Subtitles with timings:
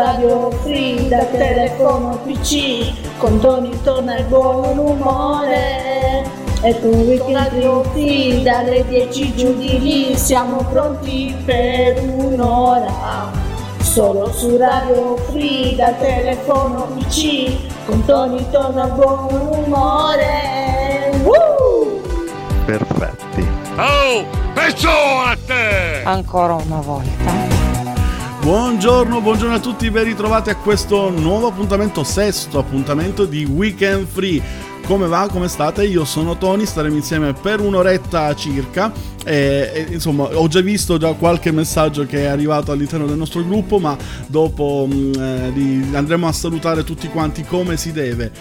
[0.00, 6.22] Radio Free dal telefono PC, con Tony torna il buon umore.
[6.62, 13.32] E con Weekend Free dalle 10 giù di lì, siamo pronti per un'ora.
[13.80, 21.10] Solo su Radio Free dal telefono PC, con Tony torna il buon umore.
[21.24, 22.00] Woo!
[22.64, 23.48] Perfetti.
[23.76, 24.24] Oh,
[24.54, 26.02] peso a te!
[26.04, 27.57] Ancora una volta.
[28.48, 34.40] Buongiorno, buongiorno a tutti, ben ritrovati a questo nuovo appuntamento, sesto appuntamento di Weekend Free.
[34.86, 35.28] Come va?
[35.30, 35.84] Come state?
[35.84, 38.90] Io sono Tony, staremo insieme per un'oretta circa.
[39.22, 43.44] E, e, insomma, ho già visto già qualche messaggio che è arrivato all'interno del nostro
[43.44, 43.94] gruppo, ma
[44.28, 48.32] dopo mh, eh, li andremo a salutare tutti quanti come si deve.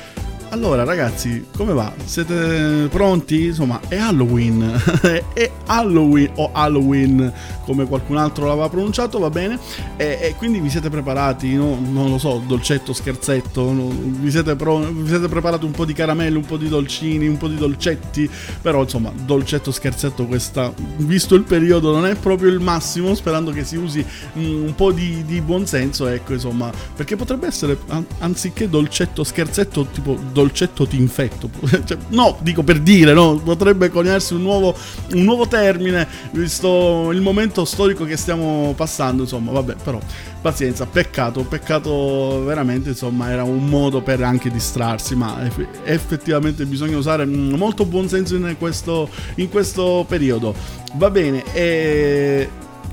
[0.49, 1.91] Allora ragazzi, come va?
[2.05, 3.47] Siete pronti?
[3.47, 4.81] Insomma, è Halloween.
[5.33, 7.31] è Halloween o Halloween,
[7.65, 9.59] come qualcun altro l'aveva pronunciato, va bene?
[9.97, 11.77] E, e quindi vi siete preparati, no?
[11.79, 13.89] non lo so, dolcetto, scherzetto, no?
[13.89, 17.37] vi, siete pro- vi siete preparati un po' di caramelle, un po' di dolcini, un
[17.37, 18.29] po' di dolcetti,
[18.61, 23.65] però insomma, dolcetto, scherzetto, questa, visto il periodo, non è proprio il massimo, sperando che
[23.65, 24.03] si usi
[24.37, 29.87] mm, un po' di, di buonsenso, ecco, insomma, perché potrebbe essere, an- anziché dolcetto, scherzetto,
[29.87, 31.49] tipo dolcetto t'infetto.
[31.87, 33.39] Cioè, no, dico per dire, no?
[33.43, 34.75] Potrebbe coniarsi un nuovo,
[35.13, 39.99] un nuovo termine, visto il momento storico che stiamo passando, insomma, vabbè, però
[40.41, 46.97] pazienza, peccato, peccato veramente, insomma, era un modo per anche distrarsi, ma eff- effettivamente bisogna
[46.97, 50.53] usare mm, molto buon senso in questo, in questo periodo.
[50.93, 52.49] Va bene, e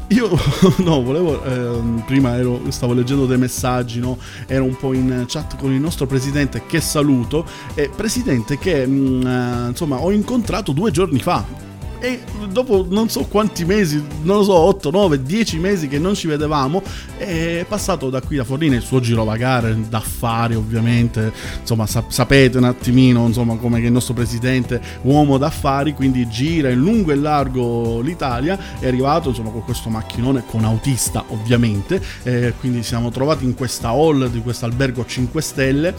[0.08, 0.28] io
[0.84, 1.42] no, volevo.
[1.44, 4.18] ehm, prima ero, stavo leggendo dei messaggi, no?
[4.46, 7.46] Ero un po' in chat con il nostro presidente che saluto.
[7.74, 11.72] E presidente che mh, eh, insomma ho incontrato due giorni fa.
[12.04, 12.20] E
[12.50, 16.26] dopo non so quanti mesi, non lo so, 8, 9, 10 mesi che non ci
[16.26, 16.82] vedevamo,
[17.16, 22.64] è passato da qui da Forlina il suo girovagare d'affari ovviamente, insomma sap- sapete un
[22.64, 28.02] attimino insomma come che il nostro presidente, uomo d'affari, quindi gira in lungo e largo
[28.02, 33.54] l'Italia, è arrivato insomma con questo macchinone con autista ovviamente, eh, quindi siamo trovati in
[33.54, 35.94] questa hall di questo albergo 5 stelle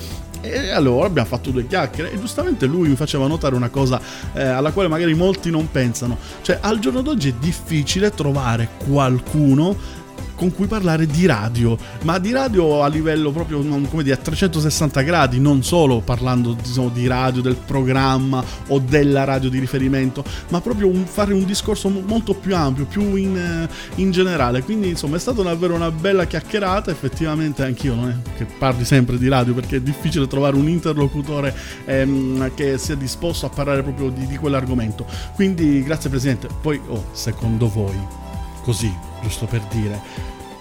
[0.51, 3.99] e allora abbiamo fatto due chiacchiere e giustamente lui mi faceva notare una cosa
[4.33, 6.17] eh, alla quale magari molti non pensano.
[6.41, 10.03] Cioè, al giorno d'oggi è difficile trovare qualcuno
[10.35, 15.01] con cui parlare di radio, ma di radio a livello proprio come dire, a 360
[15.01, 20.61] gradi, non solo parlando diciamo, di radio, del programma o della radio di riferimento, ma
[20.61, 24.63] proprio un- fare un discorso mo- molto più ampio, più in, eh, in generale.
[24.63, 29.17] Quindi insomma è stata davvero una bella chiacchierata, effettivamente anch'io non è che parli sempre
[29.17, 34.09] di radio perché è difficile trovare un interlocutore ehm, che sia disposto a parlare proprio
[34.09, 35.05] di, di quell'argomento.
[35.33, 36.47] Quindi grazie Presidente.
[36.61, 38.24] Poi, oh, secondo voi
[38.65, 40.01] così, giusto per dire,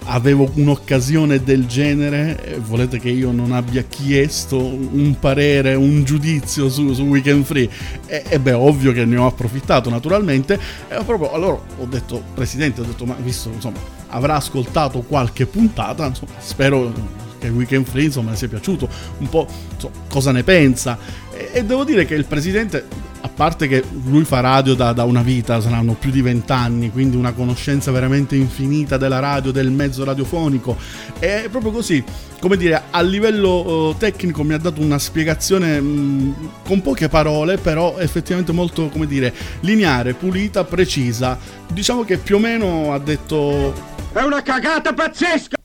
[0.05, 6.69] avevo un'occasione del genere, eh, volete che io non abbia chiesto un parere, un giudizio
[6.69, 7.69] su, su Weekend Free?
[8.05, 10.61] E, e beh, ovvio che ne ho approfittato naturalmente.
[10.89, 13.79] E proprio allora ho detto, Presidente, ho detto, ma visto, insomma,
[14.09, 16.93] avrà ascoltato qualche puntata, insomma, spero
[17.39, 18.87] che Weekend Free, insomma, sia piaciuto,
[19.19, 20.99] un po' insomma, cosa ne pensa.
[21.35, 25.05] E, e devo dire che il Presidente a parte che lui fa radio da, da
[25.05, 30.05] una vita, saranno più di vent'anni, quindi una conoscenza veramente infinita della radio, del mezzo
[30.05, 30.77] radiofonico.
[31.19, 32.05] È proprio così,
[32.39, 37.57] come dire, a livello eh, tecnico mi ha dato una spiegazione mh, con poche parole,
[37.57, 41.39] però effettivamente molto, come dire, lineare, pulita, precisa.
[41.73, 43.73] Diciamo che più o meno ha detto
[44.13, 45.64] È una cagata pazzesca!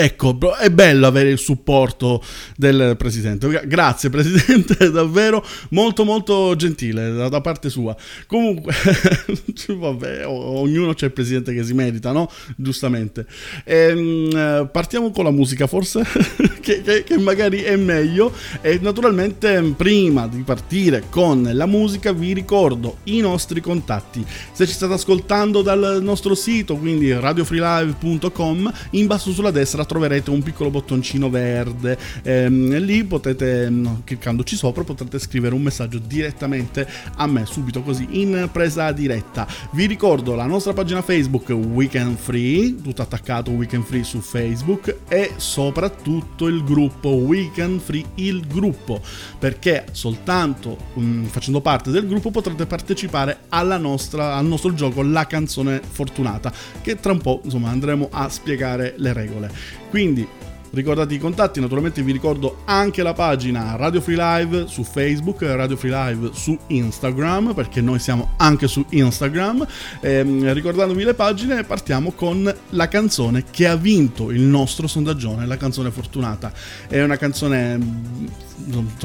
[0.00, 2.22] Ecco, è bello avere il supporto
[2.56, 3.48] del presidente.
[3.48, 7.96] Gra- Grazie, presidente, davvero molto, molto gentile da, parte sua.
[8.28, 8.72] Comunque,
[9.66, 12.30] vabbè, ognuno c'è il presidente che si merita, no?
[12.54, 13.26] Giustamente.
[13.64, 16.04] Ehm, eh, partiamo con la musica, forse,
[16.62, 18.32] che, che- che magari è meglio.
[18.60, 24.24] E naturalmente, prima di partire con la musica, vi ricordo i nostri contatti.
[24.52, 30.42] Se ci state ascoltando dal nostro sito, quindi radiofreelive.com, in basso sulla destra troverete un
[30.42, 31.98] piccolo bottoncino verde.
[32.22, 36.86] Ehm, lì potete, no, cliccandoci sopra, potrete scrivere un messaggio direttamente
[37.16, 39.48] a me, subito così, in presa diretta.
[39.72, 45.32] Vi ricordo la nostra pagina Facebook Weekend Free, tutto attaccato Weekend Free su Facebook e
[45.36, 49.00] soprattutto il gruppo Weekend Free, il gruppo,
[49.38, 53.40] perché soltanto um, facendo parte del gruppo potrete partecipare
[53.78, 56.52] nostra, al nostro gioco La canzone fortunata,
[56.82, 59.50] che tra un po' insomma andremo a spiegare le regole.
[59.90, 60.26] Quindi
[60.70, 65.76] Ricordate i contatti, naturalmente vi ricordo anche la pagina Radio Free Live su Facebook, Radio
[65.76, 69.66] Free Live su Instagram, perché noi siamo anche su Instagram.
[70.00, 75.56] Eh, ricordandovi le pagine, partiamo con la canzone che ha vinto il nostro sondaggione, la
[75.56, 76.52] canzone fortunata.
[76.86, 77.78] È una canzone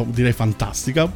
[0.07, 1.11] direi fantastica,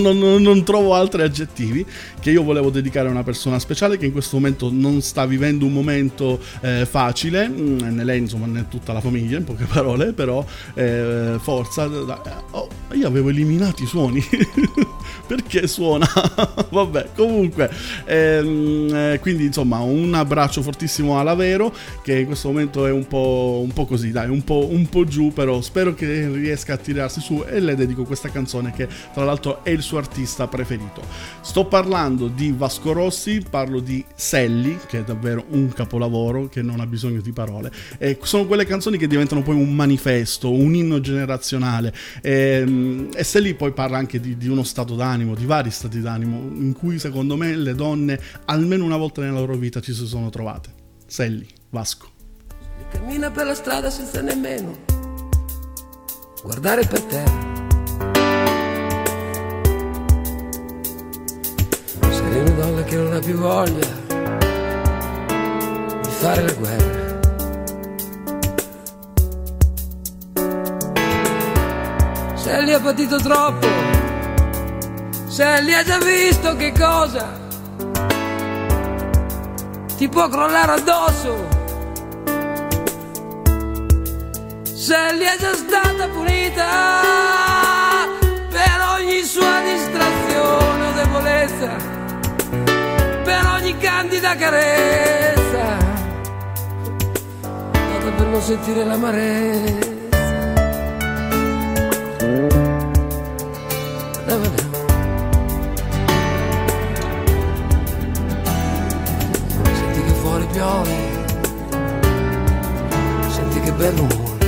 [0.00, 1.84] non, non, non, trovo altri aggettivi,
[2.20, 5.66] che io volevo dedicare a una persona speciale che in questo momento non sta vivendo
[5.66, 10.12] un momento eh, facile, mm, né lei insomma né tutta la famiglia in poche parole,
[10.12, 10.44] però
[10.74, 11.86] eh, forza,
[12.50, 14.22] oh, io avevo eliminato i suoni,
[15.26, 16.08] perché suona?
[16.70, 17.70] Vabbè, comunque,
[18.04, 23.06] ehm, eh, quindi insomma un abbraccio fortissimo alla Vero, che in questo momento è un
[23.06, 26.76] po', un po così, dai, un po', un po' giù, però spero che riesca a
[26.76, 31.02] tirarsi su e le dedico questa canzone che tra l'altro è il suo artista preferito.
[31.40, 36.80] Sto parlando di Vasco Rossi, parlo di Selli, che è davvero un capolavoro che non
[36.80, 37.72] ha bisogno di parole.
[37.98, 41.92] E sono quelle canzoni che diventano poi un manifesto, un inno generazionale.
[42.20, 46.00] E, ehm, e Selli poi parla anche di, di uno stato d'animo, di vari stati
[46.00, 50.06] d'animo, in cui secondo me le donne almeno una volta nella loro vita ci si
[50.06, 50.70] sono trovate.
[51.06, 52.08] Selli, Vasco.
[52.90, 54.98] Cammina per la strada senza nemmeno
[56.42, 57.59] guardare per terra.
[62.30, 63.86] Sei una donna che non ha più voglia
[66.00, 66.98] di fare la guerra.
[72.36, 73.66] Sally ha patito troppo,
[75.26, 77.36] Sally ha già visto che cosa
[79.96, 81.48] ti può crollare addosso.
[84.62, 86.66] Sally è già stata punita
[88.50, 91.89] per ogni sua distrazione o debolezza
[93.30, 95.76] per ogni candida carezza,
[97.40, 99.88] data per non sentire l'amarezza.
[109.78, 110.94] Senti che fuori piove,
[113.28, 114.38] senti che bel rumore.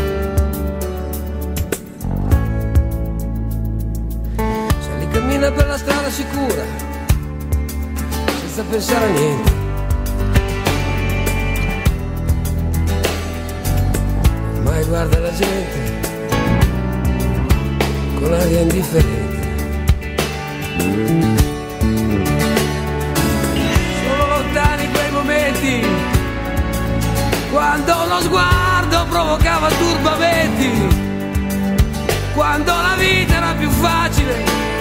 [4.80, 6.81] Se li cammina per la strada sicura
[8.52, 9.52] senza pensare a niente.
[14.62, 16.00] Mai guarda la gente
[18.20, 19.40] con aria indifferente.
[24.04, 25.86] Sono lontani quei momenti
[27.50, 30.70] quando lo sguardo provocava turbamenti,
[32.34, 34.71] quando la vita era più facile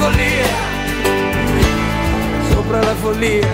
[0.00, 0.46] follia,
[2.50, 3.48] sopra la follia.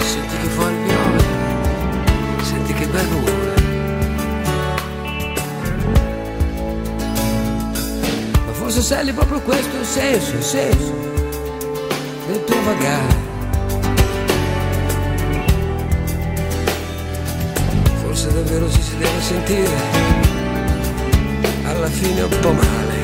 [0.00, 0.74] Senti che fuori
[2.40, 3.54] senti che bel rumore.
[8.46, 10.94] Ma forse sei proprio questo il senso, il senso
[12.26, 13.27] del tuo vagare.
[18.48, 19.76] Davvero ci si deve sentire
[21.64, 22.96] alla fine un po' male.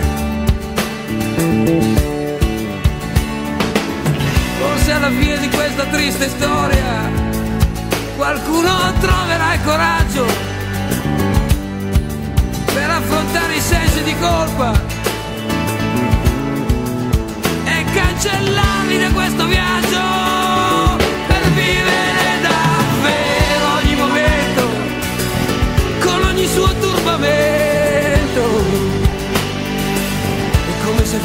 [4.59, 7.11] Forse alla fine di questa triste storia
[8.17, 10.27] qualcuno troverà il coraggio
[12.73, 14.73] per affrontare i sensi di colpa
[17.65, 20.24] e cancellarli da questo viaggio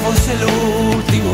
[0.02, 1.34] fosse l'ultimo.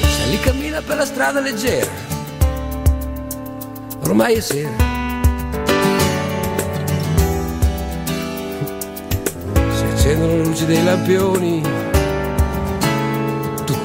[0.00, 1.90] Se li cammina per la strada leggera,
[4.04, 4.86] ormai è sera.
[9.70, 11.77] Se accendono le luci dei lampioni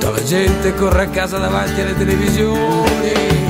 [0.03, 3.07] Tutta la gente corre a casa davanti alle televisioni.
[3.07, 3.48] Ed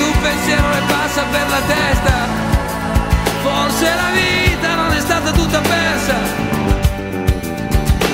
[0.00, 2.26] un pensiero le passa per la testa.
[3.42, 6.16] Forse la vita non è stata tutta persa.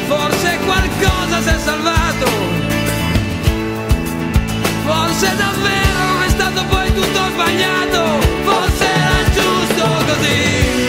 [0.08, 2.26] Forse qualcosa si è salvato.
[4.86, 8.18] Forse davvero non è stato poi tutto sbagliato.
[8.42, 10.83] Forse era giusto così.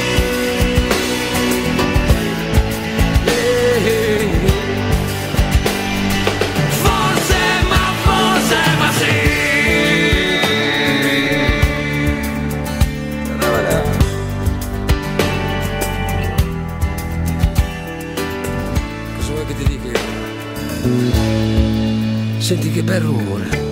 [22.38, 23.66] Senti che bel rumore.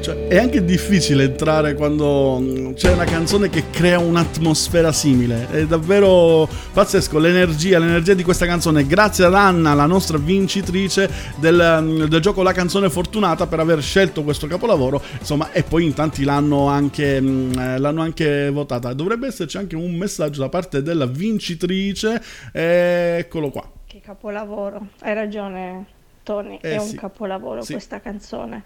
[0.00, 5.46] Cioè, è anche difficile entrare quando mm, c'è una canzone che crea un'atmosfera simile.
[5.50, 8.86] È davvero pazzesco l'energia, l'energia di questa canzone.
[8.86, 13.82] Grazie ad Anna, la nostra vincitrice del, mm, del gioco La canzone fortunata, per aver
[13.82, 15.02] scelto questo capolavoro.
[15.18, 18.94] Insomma, e poi in tanti l'hanno anche, mm, eh, l'hanno anche votata.
[18.94, 22.22] Dovrebbe esserci anche un messaggio da parte della vincitrice.
[22.52, 23.70] Eccolo qua.
[23.86, 25.96] Che capolavoro, hai ragione
[26.28, 26.96] Tony, Eh è un sì.
[26.96, 27.72] capolavoro Sì.
[27.72, 28.62] questa canzone.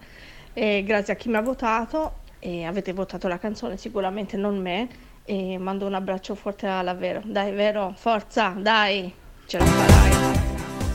[0.52, 4.88] E grazie a chi mi ha votato, e avete votato la canzone sicuramente, non me,
[5.24, 7.20] e mando un abbraccio forte alla Vero.
[7.24, 9.14] Dai Vero, forza, dai,
[9.46, 10.41] ce la farai.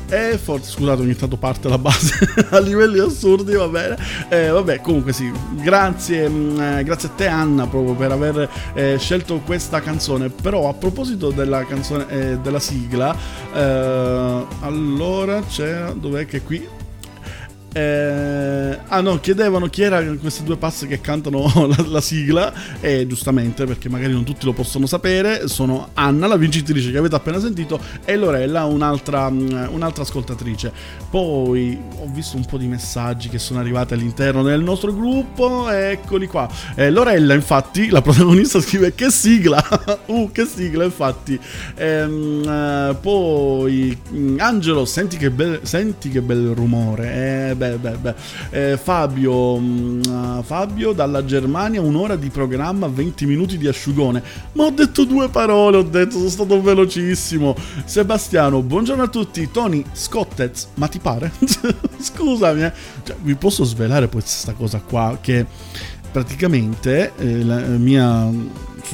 [0.10, 2.18] E forse, scusate, ogni tanto parte la base
[2.52, 3.98] a livelli assurdi, va bene.
[4.30, 5.30] Eh, vabbè, comunque sì,
[5.62, 10.30] grazie, mh, eh, grazie a te Anna proprio per aver eh, scelto questa canzone.
[10.30, 13.16] Però a proposito della canzone, eh, della sigla,
[13.54, 16.77] eh, allora c'era, dov'è che qui...
[17.74, 23.06] Eh, ah no, chiedevano chi era queste due pazze che cantano la, la sigla e
[23.06, 27.40] giustamente perché magari non tutti lo possono sapere sono Anna, la vincitrice che avete appena
[27.40, 30.72] sentito e Lorella, un'altra, mm, un'altra ascoltatrice.
[31.10, 36.28] Poi ho visto un po' di messaggi che sono arrivati all'interno del nostro gruppo, eccoli
[36.28, 36.50] qua.
[36.76, 39.64] Eh, Lorella infatti, la protagonista scrive che sigla,
[40.08, 41.40] uh che sigla infatti.
[41.76, 47.50] Ehm, eh, poi mm, Angelo, senti che bel, senti che bel rumore.
[47.50, 48.16] Eh, beh, beh, beh.
[48.52, 54.24] Eh, Fabio, mm, ah, Fabio dalla Germania, un'ora di programma, 20 minuti di asciugone.
[54.54, 57.56] Ma ho detto due parole, ho detto, sono stato velocissimo.
[57.86, 59.50] Sebastiano, buongiorno a tutti.
[59.52, 61.32] Tony, Scottez, ma ti pare?
[62.00, 62.74] Scusami, eh.
[63.04, 65.46] Cioè, vi posso svelare questa cosa qua che
[66.12, 68.32] praticamente eh, la mia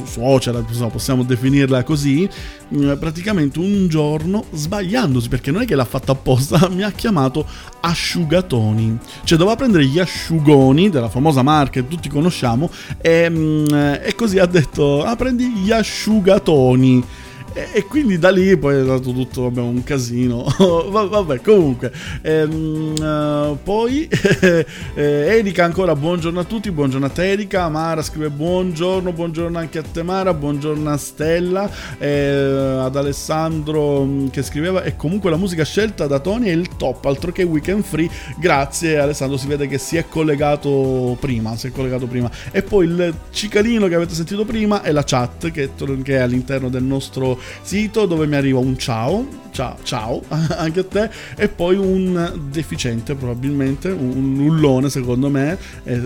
[0.04, 2.28] suocera, possiamo definirla così,
[2.68, 7.46] mh, praticamente un giorno, sbagliandosi, perché non è che l'ha fatto apposta, mi ha chiamato
[7.82, 8.98] asciugatoni.
[9.24, 12.70] Cioè doveva prendere gli asciugoni della famosa marca che tutti conosciamo
[13.02, 17.04] e, mh, e così ha detto, ah prendi gli asciugatoni.
[17.56, 20.46] E, e quindi da lì poi è stato tutto vabbè, un casino.
[20.90, 21.92] Va- vabbè, comunque.
[22.24, 24.08] Ehm, eh, poi
[24.42, 27.70] eh, Erika ancora buongiorno a tutti, buongiorno a te Erika.
[27.70, 31.70] Mara scrive buongiorno, buongiorno anche a te Mara, buongiorno a Stella,
[32.00, 36.76] eh, ad Alessandro mh, che scriveva e comunque la musica scelta da Tony è il
[36.76, 38.10] top, altro che weekend free.
[38.40, 42.32] Grazie Alessandro, si vede che si è collegato prima, si è collegato prima.
[42.52, 45.70] E poi il cicalino che avete sentito prima è la chat che,
[46.04, 50.22] che è all'interno del nostro sito dove mi arriva un ciao, ciao, ciao
[50.58, 55.58] anche a te e poi un deficiente probabilmente, un nullone secondo me,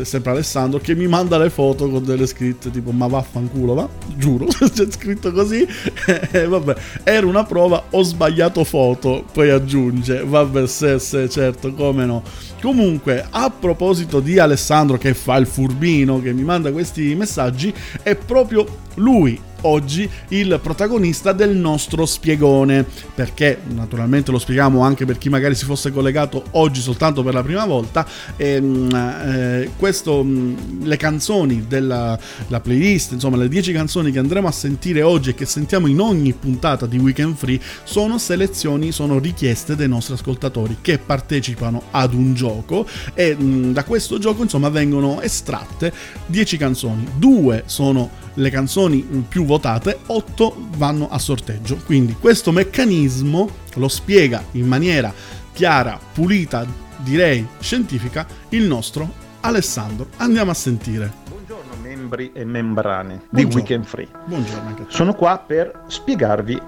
[0.04, 4.46] sempre Alessandro che mi manda le foto con delle scritte tipo ma vaffanculo va, giuro,
[4.52, 5.66] c'è scritto così
[6.32, 12.06] e vabbè, era una prova, ho sbagliato foto, poi aggiunge, vabbè se, se certo, come
[12.06, 12.24] no.
[12.62, 18.16] Comunque, a proposito di Alessandro che fa il furbino, che mi manda questi messaggi, è
[18.16, 18.66] proprio
[18.96, 22.86] lui oggi il protagonista del nostro spiegone.
[23.14, 27.44] Perché naturalmente lo spieghiamo anche per chi magari si fosse collegato oggi soltanto per la
[27.44, 28.06] prima volta
[28.36, 34.48] ehm, eh, questo mh, le canzoni della la playlist insomma le 10 canzoni che andremo
[34.48, 39.20] a sentire oggi e che sentiamo in ogni puntata di Weekend Free sono selezioni sono
[39.20, 44.70] richieste dai nostri ascoltatori che partecipano ad un gioco e mh, da questo gioco insomma
[44.70, 45.92] vengono estratte
[46.28, 47.08] 10 canzoni.
[47.18, 51.78] Due sono le canzoni più votate, 8 vanno a sorteggio.
[51.86, 55.12] Quindi questo meccanismo lo spiega in maniera
[55.54, 56.66] chiara, pulita,
[56.98, 60.08] direi scientifica, il nostro Alessandro.
[60.18, 61.12] Andiamo a sentire.
[61.30, 63.56] Buongiorno membri e membrane di Buongiorno.
[63.56, 64.08] Weekend Free.
[64.26, 64.86] Buongiorno.
[64.88, 66.62] Sono qua per spiegarvi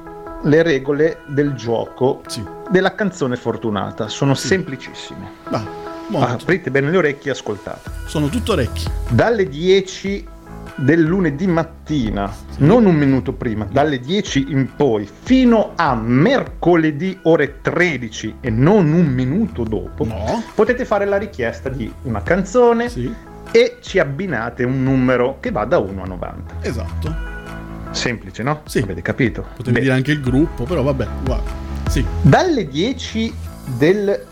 [0.43, 2.43] le regole del gioco Sì.
[2.71, 4.07] della canzone fortunata.
[4.07, 4.47] Sono Sì.
[4.47, 5.29] semplicissime.
[5.49, 5.87] Va.
[6.11, 7.91] Aprite bene le orecchie e ascoltate.
[8.07, 8.85] Sono tutto orecchi.
[9.09, 10.25] Dalle 10
[10.79, 17.59] del lunedì mattina, non un minuto prima, dalle 10 in poi, fino a mercoledì ore
[17.61, 20.43] 13 e non un minuto dopo, No.
[20.55, 23.13] potete fare la richiesta di una canzone Sì,
[23.51, 26.53] e ci abbinate un numero che va da 1 a 90.
[26.61, 27.27] esatto.
[27.91, 28.61] Semplice, no?
[28.65, 28.79] Sì.
[28.79, 29.41] Avete capito?
[29.55, 29.79] Potevi Bene.
[29.81, 31.49] dire anche il gruppo, però vabbè, guarda.
[31.89, 33.33] Sì, Dalle 10
[33.77, 34.25] del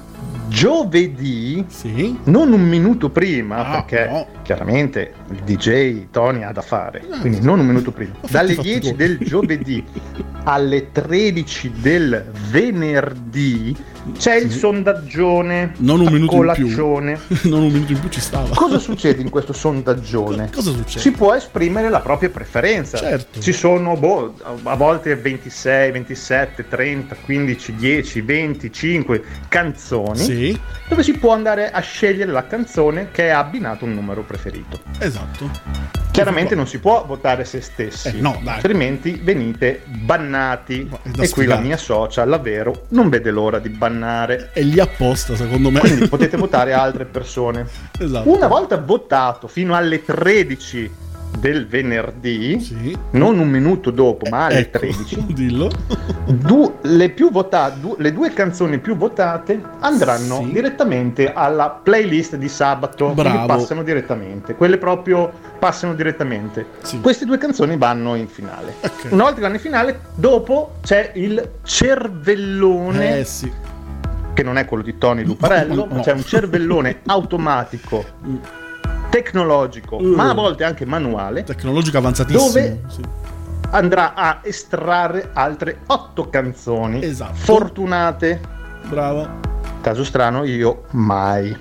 [0.47, 2.17] giovedì, sì.
[2.25, 4.27] non un minuto prima, Ah, perché no.
[4.43, 8.13] chiaramente il DJ Tony ha da fare, Ah, quindi non un minuto prima.
[8.29, 8.95] Dalle fatti 10 tuoi.
[8.95, 9.83] del giovedì
[10.45, 13.75] alle 13 del venerdì
[14.17, 15.73] c'è il sondaggione.
[15.77, 16.65] Non un minuto in più.
[16.75, 17.19] colaccione.
[17.43, 18.55] non un minuto in più ci stava.
[18.55, 20.49] Cosa succede in questo sondaggione?
[20.53, 20.99] Cosa succede?
[20.99, 22.97] Si può esprimere la propria preferenza.
[22.97, 23.39] Certo.
[23.39, 24.33] Ci sono boh,
[24.63, 31.79] a volte 26, 27, 30, 15, 10, 25 canzoni Sì, dove si può andare a
[31.79, 34.79] scegliere la canzone che è abbinato a un numero preferito.
[34.99, 35.49] esatto.
[36.11, 40.89] Chiaramente non si può votare se stessi, Eh, no, altrimenti venite bannati.
[41.19, 43.95] E qui la mia socia, la Vero, non vede l'ora di bannare.
[44.53, 45.79] È lì apposta, secondo me.
[45.79, 47.65] Quindi potete votare altre persone.
[47.99, 48.29] esatto.
[48.31, 50.91] Una volta votato fino alle 13
[51.39, 52.97] del venerdì, Sì.
[53.11, 55.69] non un minuto dopo, ma alle Ecco, 13, Dillo.
[56.25, 60.51] du- le, più vota- du- le due canzoni più votate andranno Sì.
[60.53, 63.09] direttamente alla playlist di sabato.
[63.09, 63.45] Bravo.
[63.45, 64.55] passano direttamente.
[64.55, 66.65] Quelle proprio passano direttamente.
[66.81, 67.01] Sì.
[67.01, 68.75] Queste due canzoni vanno in finale.
[68.81, 69.07] Ok.
[69.11, 73.51] Una volta che vanno in finale, dopo c'è il cervellone Eh sì.
[74.37, 78.05] Che non è quello di Tony Luparello, ma c'è un cervellone automatico,
[79.09, 80.13] tecnologico, Uh.
[80.13, 82.45] ma a volte anche manuale, Tecnologico avanzatissimo.
[82.45, 83.01] Dove- Sì.
[83.71, 87.33] andrà a estrarre altre otto canzoni Esatto.
[87.33, 88.39] fortunate.
[88.87, 89.27] Bravo.
[89.81, 91.57] Caso strano, io mai.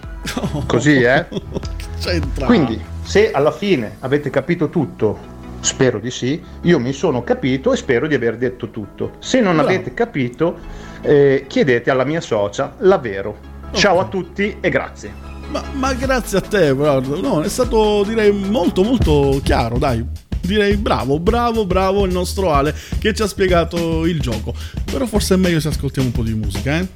[0.66, 1.24] Così, eh?
[1.98, 2.44] c'entra?
[2.44, 5.18] Quindi, se alla fine avete capito tutto,
[5.60, 9.12] spero di sì, io mi sono capito e spero di aver detto tutto.
[9.20, 9.68] Se non Bravo.
[9.70, 10.58] avete capito,
[11.06, 13.54] eh, chiedete alla mia socia, la Vero.
[13.72, 15.12] Ciao a tutti e grazie.
[15.48, 17.16] Ma, ma grazie a te, guarda.
[17.16, 20.04] No, è stato direi molto molto chiaro, dai.
[20.40, 24.54] Direi bravo, bravo, bravo il nostro Ale che ci ha spiegato il gioco.
[24.84, 26.86] Però forse è meglio se ascoltiamo un po' di musica, eh?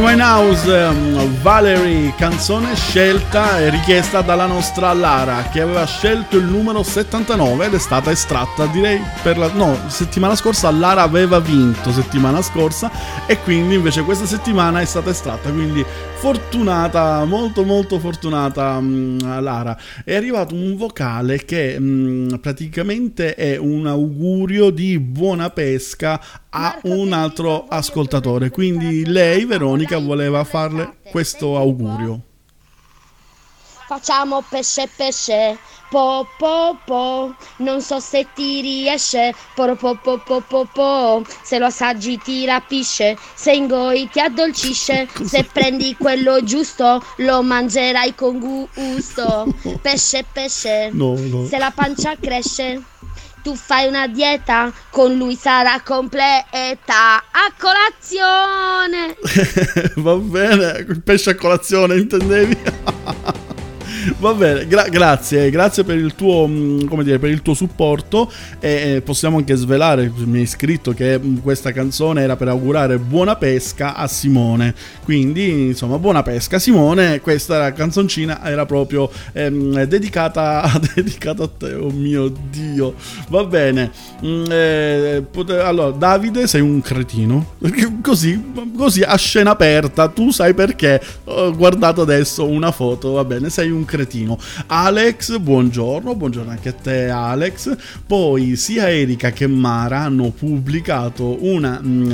[0.00, 0.66] Anyone knows
[1.42, 7.74] Valerie, canzone scelta e richiesta dalla nostra Lara che aveva scelto il numero 79 ed
[7.74, 9.50] è stata estratta direi per la...
[9.52, 12.90] no, settimana scorsa Lara aveva vinto settimana scorsa
[13.26, 15.84] e quindi invece questa settimana è stata estratta, quindi
[16.20, 19.76] fortunata, molto molto fortunata um, Lara.
[20.04, 27.12] È arrivato un vocale che um, praticamente è un augurio di buona pesca a un
[27.12, 32.20] altro ascoltatore, quindi lei Veronica voleva farle questo augurio.
[33.86, 35.58] Facciamo pesce pesce,
[35.90, 41.58] po po po, non so se ti riesce, po po po po po po, se
[41.58, 48.38] lo assaggi ti rapisce, se ingoi ti addolcisce, se prendi quello giusto lo mangerai con
[48.38, 49.52] gusto.
[49.82, 51.44] Pesce pesce, No, no.
[51.46, 52.80] se la pancia cresce.
[53.42, 57.16] Tu fai una dieta, con lui sarà completa.
[57.16, 59.16] A colazione!
[59.96, 62.58] Va bene, il pesce a colazione intendevi?
[64.18, 68.30] Va bene, gra- grazie, grazie per il tuo, mm, come dire, per il tuo supporto
[68.58, 73.36] e possiamo anche svelare, mi hai scritto che mm, questa canzone era per augurare buona
[73.36, 81.44] pesca a Simone, quindi insomma buona pesca Simone, questa canzoncina era proprio ehm, dedicata, dedicata
[81.44, 82.94] a te, oh mio Dio,
[83.28, 83.90] va bene,
[84.22, 85.24] Mm, eh,
[85.62, 87.54] allora Davide sei un cretino,
[88.02, 93.48] così, così a scena aperta, tu sai perché, ho guardato adesso una foto, va bene,
[93.48, 93.89] sei un cretino.
[94.66, 97.76] Alex, buongiorno, buongiorno anche a te Alex.
[98.06, 102.10] Poi sia Erika che Mara hanno pubblicato una mm,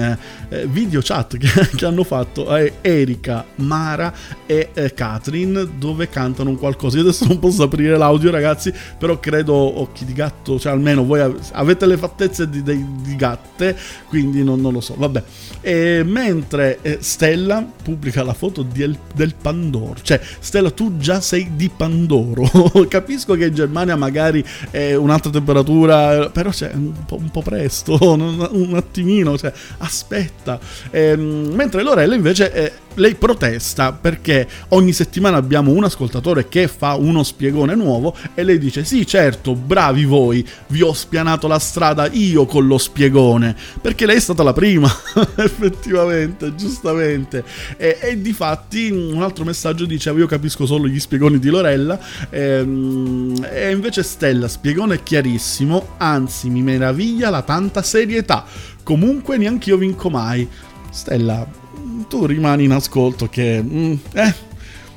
[0.48, 4.12] eh, video chat che, che hanno fatto eh, Erika, Mara
[4.46, 6.96] e eh, Katrin dove cantano un qualcosa.
[6.96, 11.20] Io adesso non posso aprire l'audio ragazzi, però credo occhi di gatto, cioè almeno voi
[11.20, 13.76] av- avete le fattezze di, di- di gatte,
[14.08, 15.22] quindi non, non lo so, vabbè.
[15.60, 21.50] E mentre eh, Stella pubblica la foto del, del Pandoro, cioè Stella tu già sei
[21.54, 22.44] di Pandoro,
[22.88, 27.96] capisco che in Germania magari è un'altra temperatura, però c'è un po', un po' presto,
[28.12, 30.58] un, un attimino, cioè aspetta.
[30.90, 32.52] Ehm, mentre Lorella invece...
[32.52, 38.42] eh, lei protesta perché ogni settimana abbiamo un ascoltatore che fa uno spiegone nuovo e
[38.42, 43.54] lei dice sì certo bravi voi vi ho spianato la strada io con lo spiegone
[43.80, 44.90] perché lei è stata la prima
[45.36, 47.44] effettivamente giustamente
[47.76, 51.55] e, e di fatti un altro messaggio diceva io capisco solo gli spiegoni di Lorella
[52.30, 58.44] ehm, e invece Stella spiegone chiarissimo anzi mi meraviglia la tanta serietà
[58.82, 60.48] comunque neanche io vinco mai
[60.90, 61.64] Stella
[62.08, 63.62] tu rimani in ascolto che...
[63.62, 64.34] mm, eh,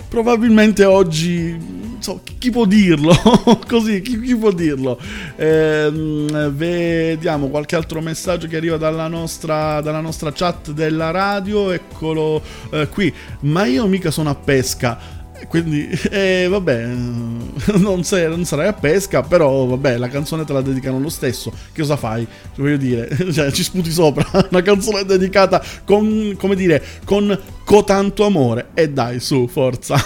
[0.08, 1.88] probabilmente oggi...
[2.00, 3.14] So, chi, chi può dirlo?
[3.68, 4.98] Così, chi, chi può dirlo?
[5.36, 11.72] Ehm, vediamo qualche altro messaggio che arriva dalla nostra, dalla nostra chat della radio.
[11.72, 12.42] Eccolo
[12.72, 13.14] eh, qui.
[13.42, 15.18] Ma io mica sono a pesca.
[15.48, 16.86] Quindi, eh, vabbè,
[17.78, 21.52] non, sei- non sarai a pesca, però vabbè, la canzone te la dedicano lo stesso.
[21.72, 22.28] Che cosa fai?
[22.56, 24.26] Voglio dire, cioè, ci sputi sopra.
[24.50, 28.70] Una canzone dedicata con, come dire, con cotanto amore.
[28.74, 29.98] E dai, su, forza.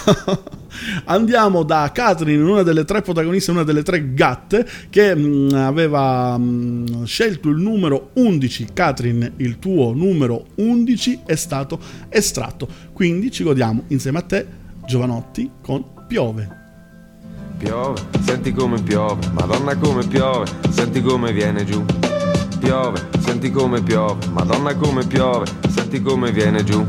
[1.04, 7.04] Andiamo da Catherine, una delle tre protagoniste, una delle tre gatte che mh, aveva mh,
[7.04, 8.68] scelto il numero 11.
[8.72, 12.68] Catherine, il tuo numero 11 è stato estratto.
[12.92, 14.46] Quindi ci godiamo insieme a te,
[14.86, 16.62] Giovanotti, con Piove.
[17.56, 21.82] Piove, senti come piove, madonna come piove, senti come viene giù.
[22.58, 26.84] Piove, senti come piove, madonna come piove, senti come viene giù.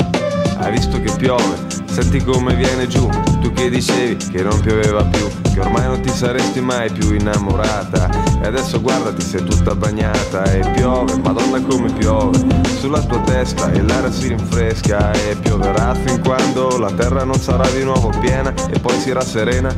[0.57, 3.07] Hai visto che piove, senti come viene giù.
[3.39, 8.09] Tu che dicevi che non pioveva più, che ormai non ti saresti mai più innamorata.
[8.41, 12.37] E adesso guardati, sei tutta bagnata e piove, madonna come piove.
[12.79, 17.65] Sulla tua testa e l'aria si rinfresca e pioverà fin quando la terra non sarà
[17.69, 19.73] di nuovo piena e poi si rasserena.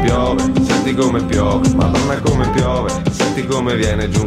[0.00, 4.26] Piove, senti come piove, madonna come piove, senti come viene giù.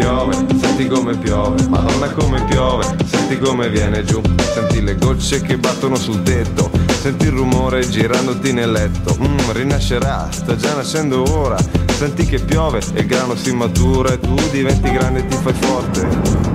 [0.00, 4.18] Piove, senti come piove, madonna come piove, senti come viene giù.
[4.54, 6.70] Senti le gocce che battono sul tetto,
[7.02, 9.14] senti il rumore girandoti nel letto.
[9.20, 11.58] Mmm, rinascerà, sta già nascendo ora.
[11.92, 15.52] Senti che piove e il grano si matura e tu diventi grande e ti fai
[15.52, 16.50] forte.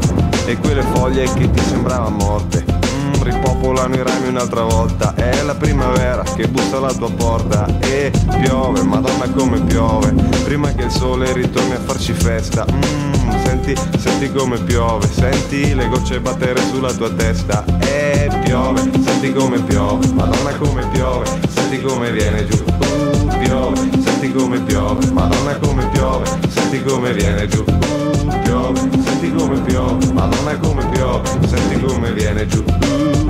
[0.47, 5.55] E quelle foglie che ti sembravano morte mm, Ripopolano i rami un'altra volta È la
[5.55, 11.34] primavera che bussa alla tua porta E piove, madonna come piove Prima che il sole
[11.34, 13.14] ritorni a farci festa Mm,
[13.56, 17.63] Senti, senti come piove Senti le gocce battere sulla tua testa.
[17.80, 22.62] E piove, senti come piove Madonna come piove Senti come viene giù.
[22.65, 27.63] Uh, Piove, senti come piove Madonna come piove Senti come viene giù.
[27.63, 32.62] Uh, Piove, senti come piove Madonna come piove Senti come viene giù.
[32.68, 33.26] Uh,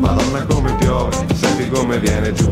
[0.00, 2.50] Madonna come piove, senti come viene giù.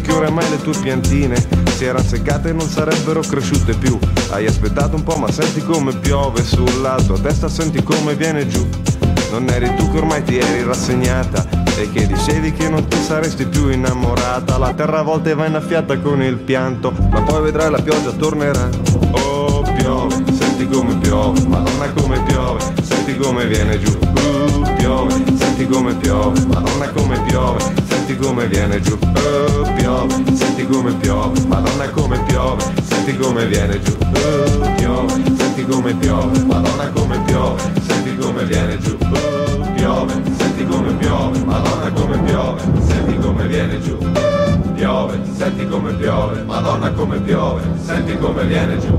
[0.00, 1.36] Che oramai le tue piantine
[1.76, 3.98] si erano seccate e non sarebbero cresciute più.
[4.30, 8.68] Hai aspettato un po' ma senti come piove sulla tua testa, senti come viene giù.
[9.30, 11.46] Non eri tu che ormai ti eri rassegnata
[11.78, 14.58] e che dicevi che non ti saresti più innamorata.
[14.58, 18.68] La terra a volte va innaffiata con il pianto, ma poi vedrai la pioggia tornerà.
[19.12, 23.96] Oh, piove, senti come piove, madonna come piove, senti come viene giù.
[24.00, 28.98] Uh, piove, senti come piove, madonna come piove, senti come viene giù.
[29.00, 29.69] Oh,
[30.06, 33.96] piove, senti come piove, madonna come piove, senti come viene giù.
[34.00, 38.96] Oh, piove, senti come piove, madonna come piove, senti come viene giù.
[39.00, 43.98] Oh, piove, senti come piove, madonna come piove, senti come viene giù.
[44.74, 48.98] Piove, senti come piove, madonna come piove, senti come viene giù.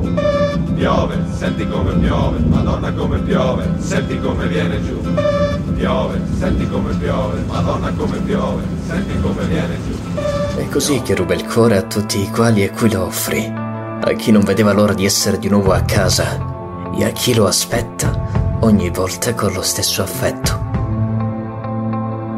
[0.76, 5.51] Piove, senti come piove, madonna come piove, senti come viene giù.
[5.82, 10.60] Piove, senti come piove, madonna come piove, senti come viene giù.
[10.60, 14.14] È così che ruba il cuore a tutti i quali e cui lo offri, a
[14.16, 18.60] chi non vedeva l'ora di essere di nuovo a casa e a chi lo aspetta
[18.60, 20.60] ogni volta con lo stesso affetto.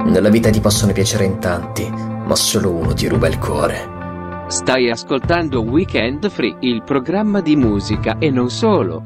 [0.05, 4.45] Nella vita ti possono piacere in tanti, ma solo uno ti ruba il cuore.
[4.47, 9.03] Stai ascoltando Weekend Free, il programma di musica e non solo.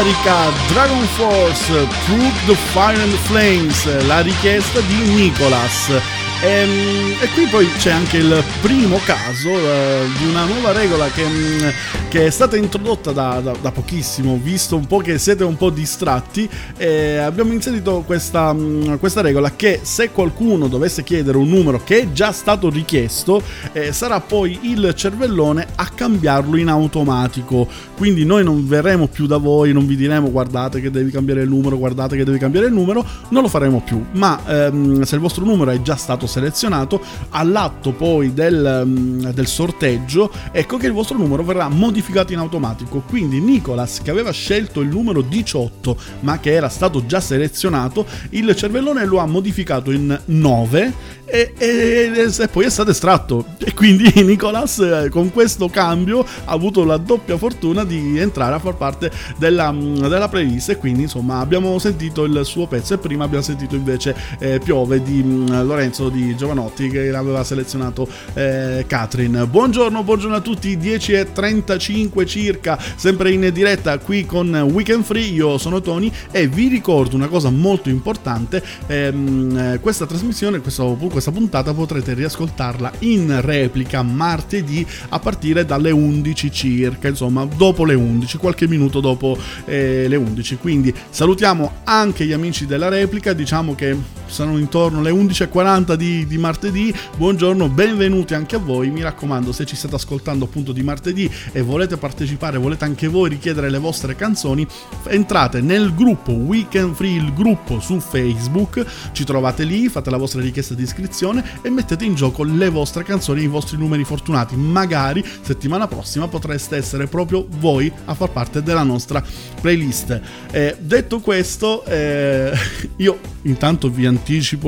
[0.00, 6.19] Carica Dragon Force Through the Fire and Flames, la richiesta di Nicolas.
[6.42, 11.22] Ehm, E, qui poi c'è anche il primo caso eh, di una nuova regola che,
[11.22, 11.68] mm,
[12.08, 15.68] che è stata introdotta da, da- da pochissimo, visto un po' che siete un po'
[15.68, 16.48] distratti.
[16.78, 22.00] eh, abbiamo inserito questa, mm, questa regola che se qualcuno dovesse chiedere un numero che
[22.00, 27.68] è già stato richiesto, eh, sarà poi il cervellone a cambiarlo in automatico.
[27.98, 31.50] Quindi noi non verremo più da voi, non vi diremo guardate che devi cambiare il
[31.50, 34.02] numero, guardate che devi cambiare il numero, non lo faremo più.
[34.12, 39.46] Ma ehm, se il vostro numero è già stato selezionato, all'atto poi del, mm, del
[39.46, 43.02] sorteggio, ecco che il vostro numero verrà modificato in automatico.
[43.06, 48.54] Quindi Nicolas, che aveva scelto il numero 18, ma che era stato già selezionato, il
[48.56, 53.44] cervellone lo ha modificato in 9 e, e- e poi è stato estratto.
[53.58, 58.58] E quindi Nicolas eh, con questo cambio ha avuto la doppia fortuna di entrare a
[58.58, 60.70] far parte della, mm, della playlist.
[60.70, 65.02] E quindi insomma abbiamo sentito il suo pezzo e prima abbiamo sentito invece eh, Piove
[65.02, 69.46] di mm, Lorenzo di Giovanotti che aveva selezionato eh, Catherine.
[69.46, 75.30] Buongiorno, buongiorno a tutti, 10.35 circa, sempre in diretta qui con Weekend Free.
[75.30, 80.96] Io sono Tony e vi ricordo una cosa molto importante: ehm, eh, questa trasmissione, questo-
[81.10, 87.94] questa puntata potrete riascoltarla in replica martedì a partire dalle 11 circa, insomma, dopo le
[87.94, 90.56] 11, qualche minuto dopo eh, le 11.
[90.56, 96.38] Quindi salutiamo anche gli amici della replica, diciamo che sono intorno alle 11.40 di, di
[96.38, 96.94] martedì.
[97.16, 98.90] Buongiorno, benvenuti anche a voi.
[98.90, 103.28] Mi raccomando, se ci state ascoltando appunto di martedì e volete partecipare, volete anche voi
[103.28, 104.66] richiedere le vostre canzoni,
[105.08, 110.40] entrate nel gruppo Weekend Free, il gruppo su Facebook, ci trovate lì, fate la vostra
[110.40, 114.56] richiesta di iscrizione e mettete in gioco le vostre canzoni i vostri numeri fortunati.
[114.56, 119.22] Magari settimana prossima potreste essere proprio voi a far parte della nostra
[119.60, 120.20] playlist.
[120.52, 122.52] Eh, detto questo, eh,
[122.96, 124.19] io intanto vi anticipo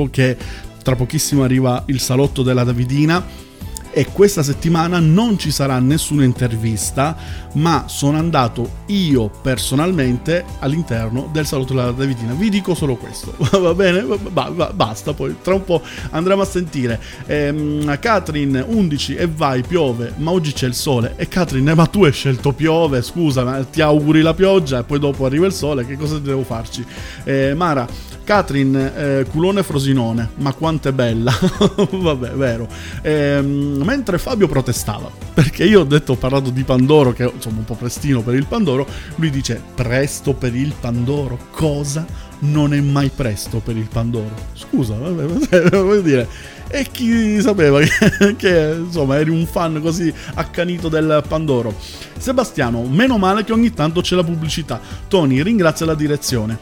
[0.09, 0.37] che
[0.83, 3.25] tra pochissimo arriva il salotto della Davidina
[3.95, 7.15] e questa settimana non ci sarà nessuna intervista,
[7.53, 12.33] ma sono andato io personalmente all'interno del salotto della Davidina.
[12.33, 14.01] Vi dico solo questo, va bene?
[14.01, 16.99] Ba- ba- basta, poi tra un po' andremo a sentire.
[17.27, 21.13] Ehm, Catherine 11 e vai, piove, ma oggi c'è il sole.
[21.15, 24.97] E Catherine, ma tu hai scelto piove, scusa, ma ti auguri la pioggia e poi
[24.97, 26.83] dopo arriva il sole, che cosa devo farci?
[27.25, 27.87] Eh, Mara,
[28.23, 31.33] Catherine, eh, culone frosinone, ma quanto è bella.
[31.91, 32.67] Vabbè, vero.
[33.01, 37.65] Ehm, mentre Fabio protestava, perché io ho detto, ho parlato di Pandoro, che insomma un
[37.65, 41.37] po' prestino per il Pandoro, lui dice presto per il Pandoro.
[41.51, 42.05] Cosa?
[42.39, 44.33] Non è mai presto per il Pandoro.
[44.53, 46.27] Scusa, vabbè, voglio dire...
[46.75, 51.75] E chi sapeva che, che, insomma eri un fan così accanito del Pandoro?
[52.17, 54.81] Sebastiano, meno male che ogni tanto c'è la pubblicità.
[55.07, 56.57] Tony, ringrazia la direzione.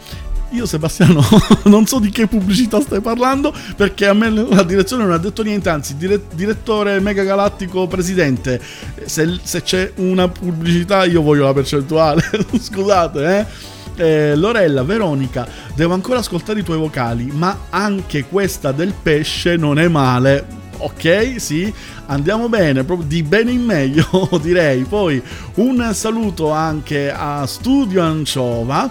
[0.51, 1.23] Io Sebastiano
[1.65, 5.43] non so di che pubblicità stai parlando perché a me la direzione non ha detto
[5.43, 8.61] niente, anzi dire- direttore mega galattico presidente,
[9.05, 12.21] se, se c'è una pubblicità io voglio la percentuale,
[12.59, 13.69] scusate eh.
[13.93, 19.77] Eh, Lorella, Veronica, devo ancora ascoltare i tuoi vocali, ma anche questa del pesce non
[19.77, 20.59] è male.
[20.77, 21.71] Ok, sì,
[22.07, 24.07] andiamo bene, proprio di bene in meglio
[24.41, 24.83] direi.
[24.83, 25.21] Poi
[25.55, 28.89] un saluto anche a Studio Anciova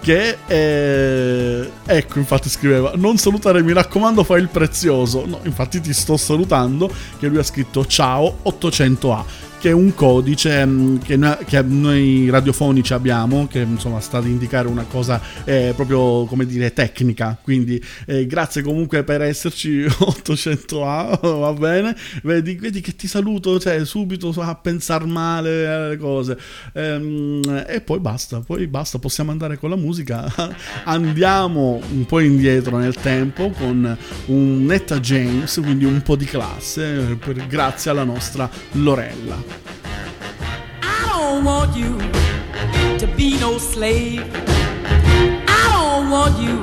[0.00, 5.92] che eh, ecco infatti scriveva non salutare mi raccomando fai il prezioso no infatti ti
[5.92, 9.24] sto salutando che lui ha scritto ciao 800A
[9.60, 14.26] che è un codice mh, che noi, che noi radiofonici abbiamo che insomma sta ad
[14.26, 17.38] indicare una cosa eh, proprio come dire tecnica.
[17.40, 21.94] Quindi eh, grazie comunque per esserci 800A va bene.
[22.22, 26.38] Vedi, vedi che ti saluto cioè subito a pensare male alle cose.
[26.72, 30.26] Ehm, e poi basta poi basta possiamo andare con la musica.
[30.84, 33.96] Andiamo un po' indietro nel tempo con
[34.26, 39.49] un Netta James quindi un po' di classe per- grazie alla nostra Lorella
[40.82, 41.98] I don't want you
[42.98, 44.22] to be no slave.
[45.48, 46.62] I don't want you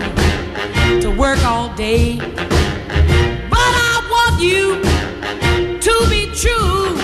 [1.01, 2.17] to work all day.
[3.49, 4.81] But I want you
[5.79, 6.97] to be true.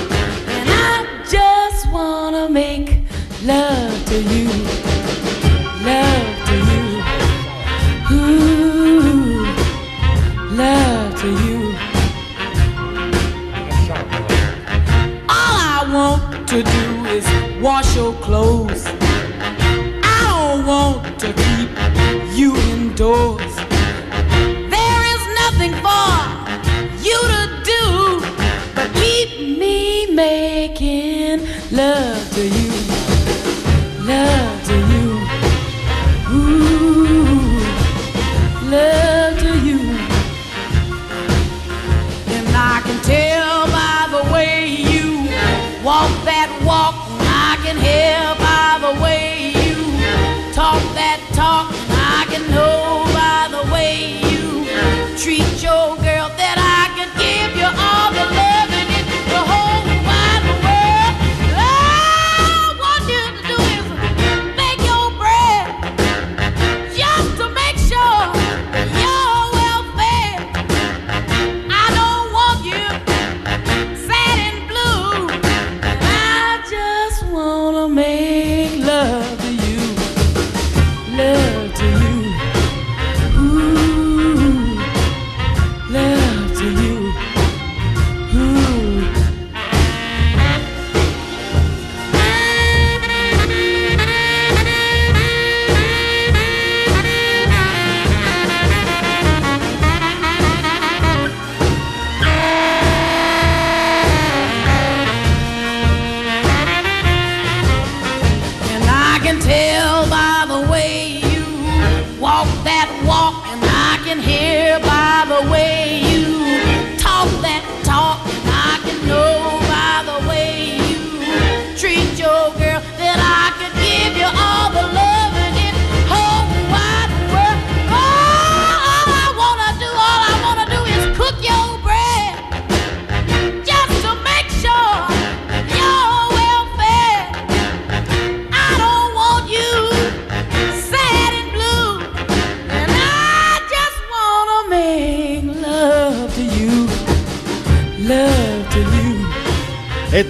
[0.58, 3.00] And I just wanna make
[3.44, 4.83] love to you.
[16.54, 17.26] To do is
[17.60, 18.86] wash your clothes.
[18.86, 23.53] I don't want to keep you indoors.
[52.34, 52.72] You know.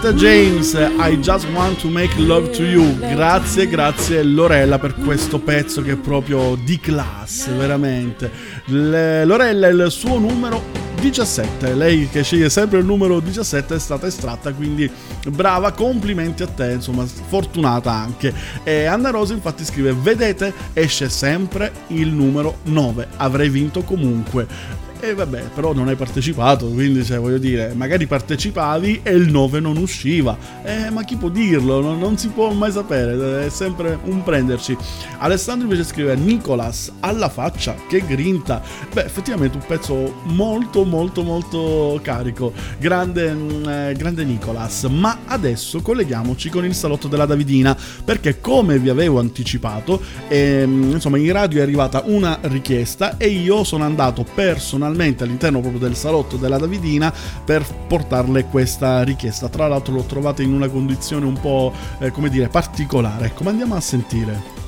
[0.03, 2.99] Etta James, I just want to make love to you.
[2.99, 8.29] Grazie, grazie Lorella per questo pezzo che è proprio di classe, veramente.
[8.65, 10.61] Le- Lorella è il suo numero
[10.99, 11.73] 17.
[11.73, 14.91] Lei che sceglie sempre il numero 17 è stata estratta, quindi
[15.29, 18.33] brava, complimenti a te, insomma, fortunata anche.
[18.65, 23.07] E Anna Rosa infatti scrive: Vedete, esce sempre il numero 9.
[23.15, 24.91] Avrei vinto comunque.
[25.03, 29.59] E vabbè, però non hai partecipato, quindi cioè, voglio dire, magari partecipavi e il 9
[29.59, 30.37] non usciva.
[30.63, 31.81] Eh, ma chi può dirlo?
[31.81, 34.77] Non, non si può mai sapere, è sempre un prenderci.
[35.17, 38.61] Alessandro invece scrive Nicolas alla faccia, che grinta.
[38.93, 42.53] Beh, effettivamente un pezzo molto molto molto carico.
[42.79, 44.83] Grande, mm, eh, grande Nicolas.
[44.83, 47.75] Ma adesso colleghiamoci con il salotto della Davidina,
[48.05, 53.65] perché come vi avevo anticipato, ehm, insomma, in radio è arrivata una richiesta e io
[53.65, 54.91] sono andato personalmente
[55.23, 57.13] all'interno proprio del salotto della Davidina
[57.43, 59.49] per portarle questa richiesta.
[59.49, 63.27] Tra l'altro l'ho trovata in una condizione un po', eh, come dire, particolare.
[63.27, 64.61] Ecco, ma andiamo a sentire.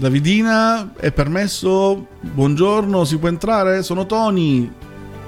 [0.00, 2.06] Davidina, è permesso?
[2.22, 3.82] Buongiorno, si può entrare?
[3.82, 4.72] Sono Tony.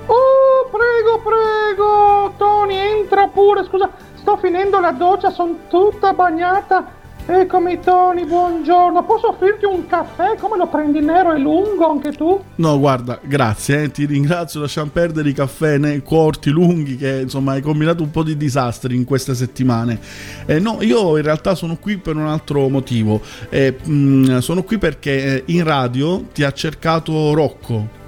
[0.06, 3.64] Oh, prego, prego, Tony, entra pure.
[3.64, 3.90] Scusa,
[4.22, 7.00] sto finendo la doccia, sono tutta bagnata.
[7.24, 9.04] Eccomi, Tony, buongiorno.
[9.04, 10.36] Posso offrirti un caffè?
[10.36, 12.40] Come lo prendi nero e lungo anche tu?
[12.56, 17.52] No, guarda, grazie, eh, ti ringrazio, lasciamo perdere i caffè nei corti, lunghi, che insomma
[17.52, 20.00] hai combinato un po' di disastri in queste settimane.
[20.46, 23.20] Eh, no, io in realtà sono qui per un altro motivo.
[23.50, 28.00] Eh, mh, sono qui perché eh, in radio ti ha cercato Rocco.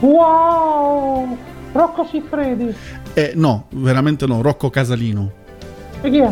[0.00, 1.36] Wow!
[1.72, 2.74] Rocco Siffredi.
[3.14, 5.32] Eh, no, veramente no, Rocco Casalino.
[6.00, 6.30] E chi è?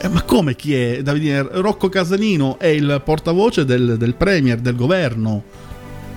[0.00, 1.02] Eh, ma come chi è?
[1.02, 5.42] Davide, Rocco Casalino è il portavoce del, del Premier, del governo.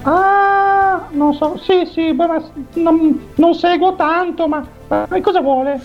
[0.04, 1.60] Ah, non so.
[1.64, 2.44] Sì, sì, beh, ma
[2.74, 5.82] non, non seguo tanto, ma, ma cosa vuole?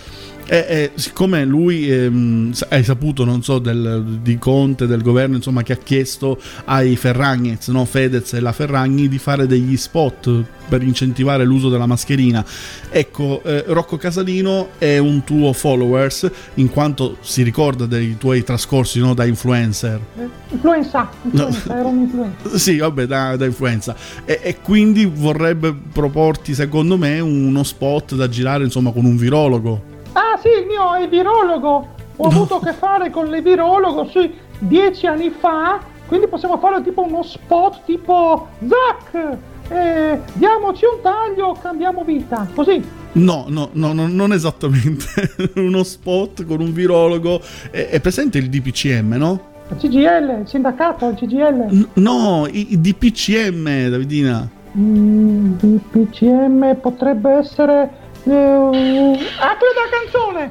[0.47, 5.63] E, e siccome lui, ehm, hai saputo, non so, del, di Conte, del governo, insomma,
[5.63, 10.83] che ha chiesto ai Ferragnez, no, Fedez e la Ferragni di fare degli spot per
[10.83, 12.45] incentivare l'uso della mascherina.
[12.91, 18.99] Ecco, eh, Rocco Casalino è un tuo followers, in quanto si ricorda dei tuoi trascorsi
[18.99, 20.01] no, da influencer.
[20.19, 22.49] Eh, Influenza, influenza, ero un influenza.
[22.59, 23.97] Sì, vabbè, da, da influenza.
[24.25, 29.94] E, e quindi vorrebbe proporti, secondo me, uno spot da girare, insomma, con un virologo.
[30.15, 31.89] Ah, sì, il mio è virologo.
[32.17, 36.81] Ho avuto a che fare con il virologo sì, dieci anni fa, quindi possiamo fare
[36.83, 39.37] tipo uno spot tipo Zac,
[39.69, 42.83] eh, diamoci un taglio, cambiamo vita, così.
[43.15, 45.07] No, no, no, no, non esattamente.
[45.57, 47.41] Uno spot con un virologo.
[47.71, 49.53] È, è presente il DPCM, no?
[49.71, 51.67] Il CGL, il sindacato, il CGL.
[51.71, 54.49] N- no, i, i DPCM, Davidina.
[54.77, 58.03] Mm, DPCM potrebbe essere...
[58.27, 60.51] Eh, quella della canzone!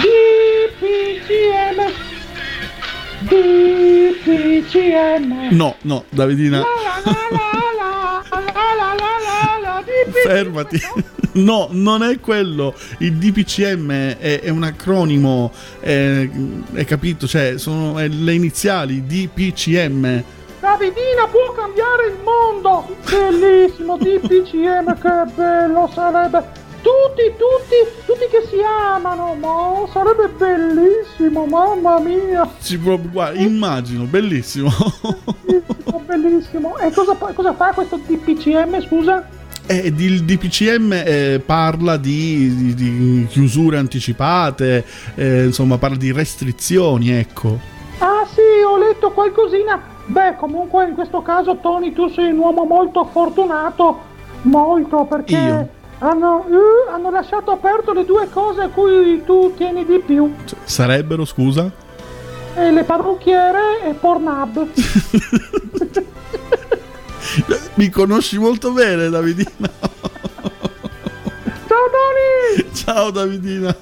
[0.00, 1.78] DPCM
[4.12, 6.58] DPCM No, no, Davidina.
[6.58, 10.80] La la la la la la la la DPCM Fermati.
[11.34, 12.74] No, non è quello.
[12.98, 15.50] Il DPCM è, è un acronimo.
[15.80, 16.28] È,
[16.74, 17.26] hai capito?
[17.26, 20.24] Cioè, sono è le iniziali DPCM.
[20.62, 22.94] Davidina può cambiare il mondo!
[23.10, 26.60] Bellissimo, DPCM, che bello sarebbe!
[26.82, 32.48] Tutti, tutti, tutti che si amano, ma sarebbe bellissimo, mamma mia!
[32.62, 34.70] Ci guarda, immagino, bellissimo.
[35.40, 36.78] Bellissimo, bellissimo.
[36.78, 39.28] E cosa, fa- cosa fa questo DPCM, scusa?
[39.66, 44.84] E il DPCM eh, parla di, di- di chiusure anticipate,
[45.16, 47.58] eh, insomma, parla di restrizioni, ecco.
[47.98, 49.90] Ah sì, ho letto qualcosina.
[50.12, 53.98] Beh, comunque in questo caso Tony tu sei un uomo molto fortunato,
[54.42, 55.68] molto perché Io?
[56.00, 60.30] Hanno, uh, hanno lasciato aperto le due cose a cui tu tieni di più.
[60.44, 61.70] S- sarebbero, scusa?
[62.54, 64.66] E le parrucchiere e Pornhub.
[67.74, 69.70] Mi conosci molto bene, Davidina.
[71.66, 72.74] Ciao Tony!
[72.74, 73.74] Ciao Davidina!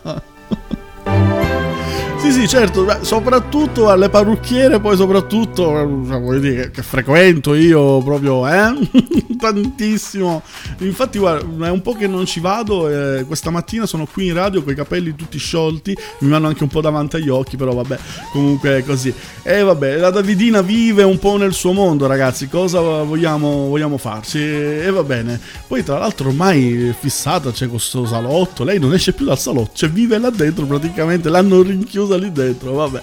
[2.20, 8.02] Sì, sì, certo, ma soprattutto alle parrucchiere, poi soprattutto, cioè, dire, che, che, frequento io
[8.02, 8.74] proprio, eh?
[9.40, 10.42] Tantissimo.
[10.80, 14.34] Infatti, guarda, è un po' che non ci vado, eh, questa mattina sono qui in
[14.34, 17.72] radio con i capelli tutti sciolti, mi vanno anche un po' davanti agli occhi, però
[17.72, 17.98] vabbè,
[18.32, 19.12] comunque è così.
[19.42, 23.96] E eh, vabbè, la Davidina vive un po' nel suo mondo, ragazzi, cosa vogliamo, vogliamo
[23.96, 24.38] farci?
[24.38, 25.40] E eh, va bene.
[25.66, 29.88] Poi tra l'altro ormai fissata, c'è questo salotto, lei non esce più dal salotto, cioè
[29.88, 33.02] vive là dentro praticamente, l'hanno rinchiusa esplosa lì dentro, vabbè.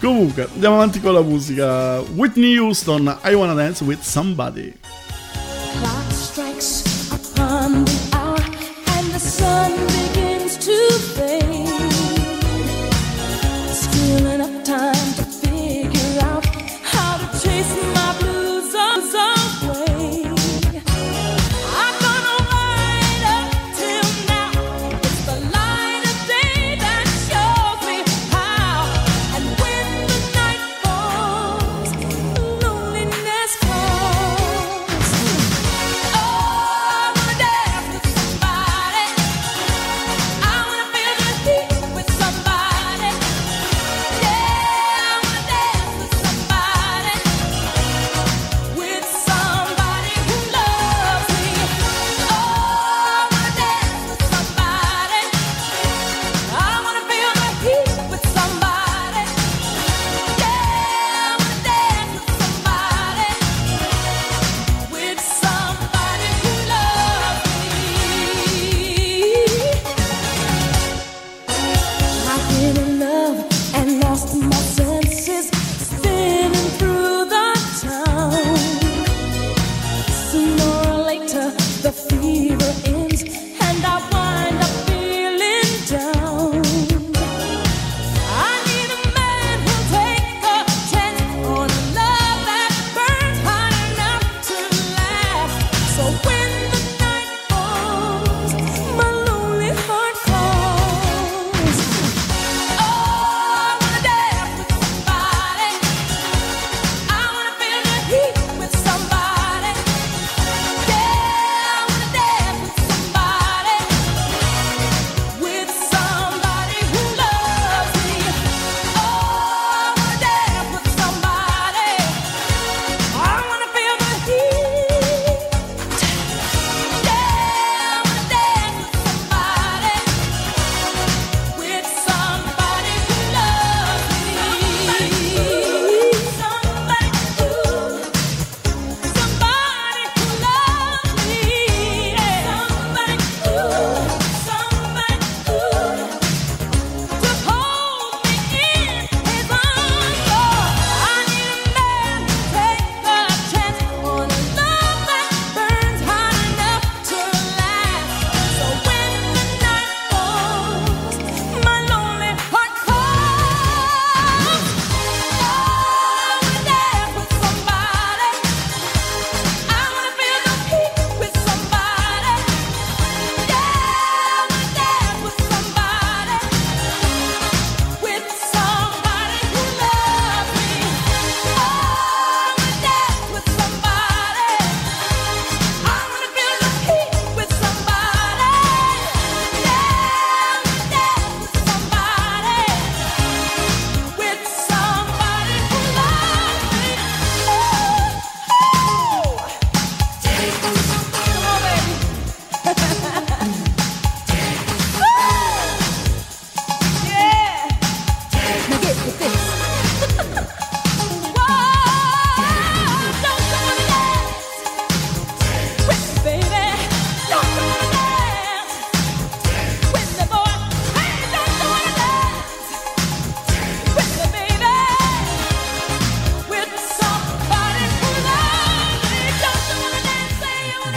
[0.00, 2.00] Comunque, andiamo avanti con la musica.
[2.00, 4.74] Whitney Houston, I Wanna Dance With Somebody.
[5.78, 8.42] Clock strikes upon the hour
[8.96, 9.81] and the sun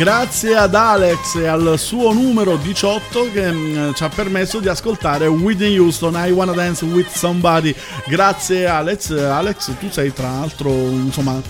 [0.05, 5.25] Grazie ad Alex e al suo numero 18 che mh, ci ha permesso di ascoltare
[5.25, 7.73] Whitney Houston, I Wanna Dance With Somebody.
[8.05, 11.41] Grazie Alex, Alex tu sei tra l'altro insomma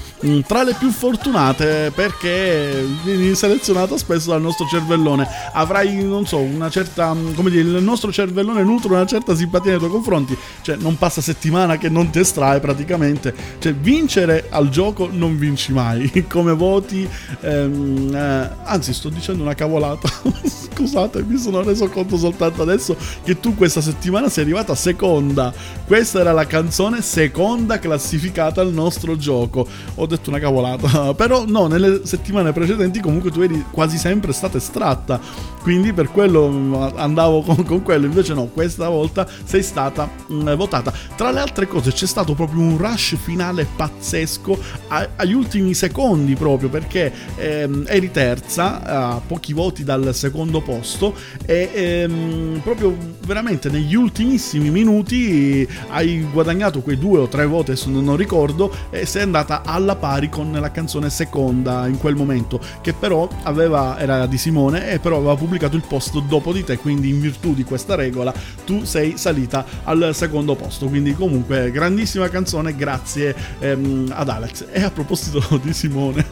[0.46, 5.28] tra le più fortunate perché vieni selezionata spesso dal nostro cervellone.
[5.54, 9.72] Avrai, non so, una certa, mm, come dire, il nostro cervellone nutre una certa simpatia
[9.72, 14.70] nei tuoi confronti, cioè non passa settimana che non ti estrae praticamente, cioè vincere al
[14.70, 17.08] gioco non vinci mai, come voti,
[17.42, 20.10] ehm, eh, anzi sto dicendo una cavolata,
[20.74, 25.54] scusate mi sono reso conto soltanto adesso che tu questa settimana sei arrivata seconda,
[25.86, 31.68] questa era la canzone seconda classificata al nostro gioco, ho detto una cavolata, però no,
[31.68, 35.20] nelle settimane precedenti comunque tu eri quasi sempre stata estratta,
[35.62, 40.54] quindi per quello mm, andavo con, con quello, invece no, questa volta sei stata mm,
[40.54, 40.94] votata.
[41.16, 44.58] Tra le altre cose c'è stato proprio un rush finale pazzesco
[44.90, 51.14] a- agli ultimi secondi proprio perché ehm, eri terza a pochi voti dal secondo posto
[51.46, 52.96] e ehm, proprio
[53.26, 59.06] veramente negli ultimissimi minuti hai guadagnato quei due o tre voti, adesso non ricordo, e
[59.06, 64.26] sei andata alla pari con la canzone seconda in quel momento, che però aveva, era
[64.26, 67.64] di Simone e però aveva pubblicato il post dopo di te, quindi in virtù di
[67.64, 68.34] questa regola
[68.66, 74.66] tu sei salita al secondo posto, quindi comunque grandissima canzone, grazie ehm, ad Alex.
[74.72, 76.26] E a proposito di Simone,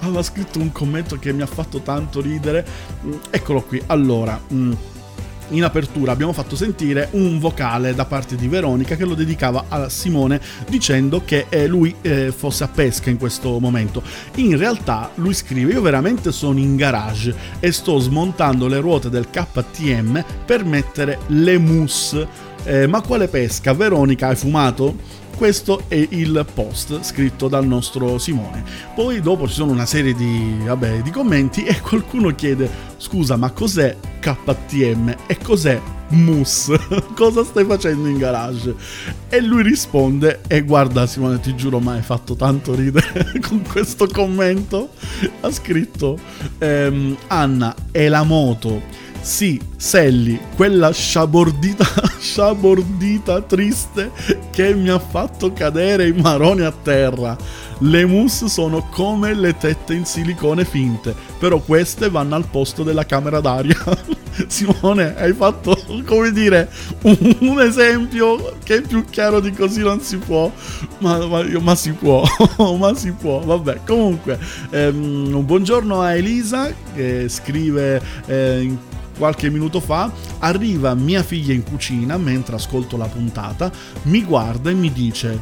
[0.00, 2.66] aveva scritto un commento che mi ha fatto tanto ridere,
[3.04, 4.40] Mm, eccolo qui, allora...
[4.52, 4.72] mm,
[5.48, 9.88] in apertura abbiamo fatto sentire un vocale da parte di Veronica che lo dedicava a
[9.88, 14.02] Simone dicendo che eh, lui eh, fosse a pesca in questo momento.
[14.36, 19.28] In realtà lui scrive io veramente sono in garage e sto smontando le ruote del
[19.30, 22.52] KTM per mettere le mousse.
[22.64, 23.74] Eh, ma quale pesca?
[23.74, 24.96] Veronica hai fumato?
[25.36, 28.62] Questo è il post scritto dal nostro Simone.
[28.94, 33.50] Poi dopo ci sono una serie di, vabbè, di commenti e qualcuno chiede scusa ma
[33.50, 35.80] cos'è KTM e cos'è
[36.10, 36.78] mousse?
[37.14, 38.74] Cosa stai facendo in garage?
[39.28, 44.06] E lui risponde e guarda Simone ti giuro ma hai fatto tanto ridere con questo
[44.06, 44.90] commento.
[45.40, 46.18] Ha scritto
[46.58, 49.02] ehm, Anna è la moto.
[49.24, 51.86] Sì, Sally, quella sciabordita,
[52.20, 54.12] sciabordita triste
[54.50, 57.34] che mi ha fatto cadere i maroni a terra.
[57.78, 63.06] Le mousse sono come le tette in silicone finte, però queste vanno al posto della
[63.06, 63.78] camera d'aria.
[64.46, 66.68] Simone, hai fatto, come dire,
[67.04, 70.52] un, esempio che più chiaro di così non si può.
[70.98, 72.22] Ma, ma- ma si può,
[72.78, 73.40] ma si può.
[73.40, 80.10] Vabbè, comunque, ehm, un buongiorno a Elisa che scrive eh, qualche minuto fa,
[80.40, 83.70] arriva mia figlia in cucina mentre ascolto la puntata,
[84.04, 85.40] mi guarda e mi dice: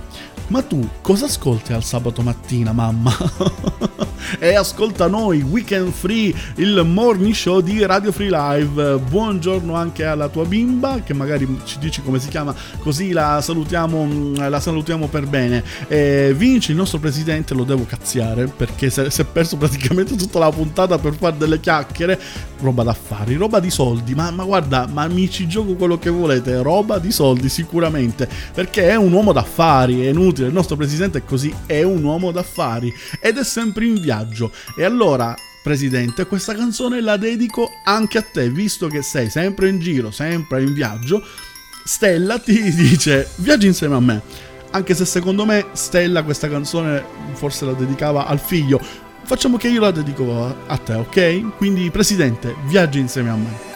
[0.49, 3.17] Ma tu cosa ascolti al sabato mattina, mamma?
[4.39, 8.99] e ascolta noi, Weekend Free, il morning show di Radio Free Live.
[8.99, 14.49] Buongiorno anche alla tua bimba, che magari ci dici come si chiama, così la salutiamo,
[14.49, 15.65] la salutiamo per bene.
[15.89, 20.51] E Vinci, il nostro presidente, lo devo cazziare perché si è perso praticamente tutta la
[20.51, 22.21] puntata per fare delle chiacchiere.
[22.61, 26.63] Roba d'affari, roba di soldi, ma, ma guarda, ma mi ci gioco quello che volete,
[26.63, 31.25] roba di soldi sicuramente, perché è un uomo d'affari, è inutile, il nostro presidente è
[31.25, 34.51] così, è un uomo d'affari ed è sempre in viaggio.
[34.77, 39.79] E allora Presidente, questa canzone la dedico anche a te, visto che sei sempre in
[39.79, 41.23] giro, sempre in viaggio.
[41.85, 44.23] Stella ti dice: Viaggi insieme a me.
[44.73, 47.05] Anche se secondo me Stella questa canzone
[47.35, 48.81] forse la dedicava al figlio.
[49.23, 51.57] Facciamo che io la dedico a, te, ok?
[51.57, 53.71] Quindi, Presidente, viaggi insieme a me.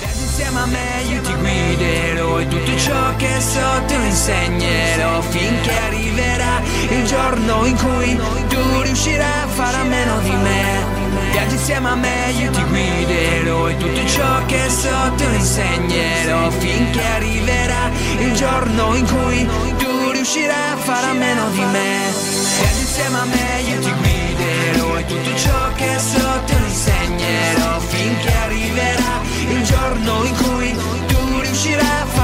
[0.00, 2.11] Insieme a me io ti guiderò
[2.42, 9.42] e tutto ciò che so te insegnerò finché arriverà il giorno in cui tu riuscirai
[9.44, 11.00] a fare a meno di me.
[11.30, 17.04] Viaggi insieme a me, io ti guiderò e tutto ciò che so te insegnerò finché
[17.16, 22.12] arriverà il giorno in cui tu riuscirai a fare a meno di me.
[22.58, 28.32] Viaggi insieme a me, io ti guiderò e tutto ciò che so te insegnerò finché
[28.44, 30.76] arriverà il giorno in cui
[31.06, 32.21] tu riuscirai a fare a meno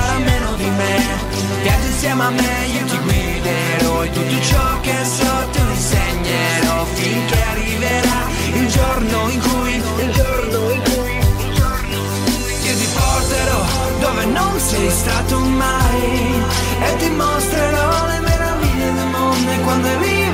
[0.59, 0.97] di me.
[1.63, 7.43] Viaggi insieme a me, io ti guiderò e tutto ciò che so te insegnerò finché
[7.53, 8.19] arriverà
[8.55, 11.17] il giorno in cui il giorno in cui
[12.67, 13.63] io ti porterò
[14.01, 16.43] dove non sei stato mai
[16.87, 20.28] e ti mostrerò le meraviglie del mondo e quando arriverà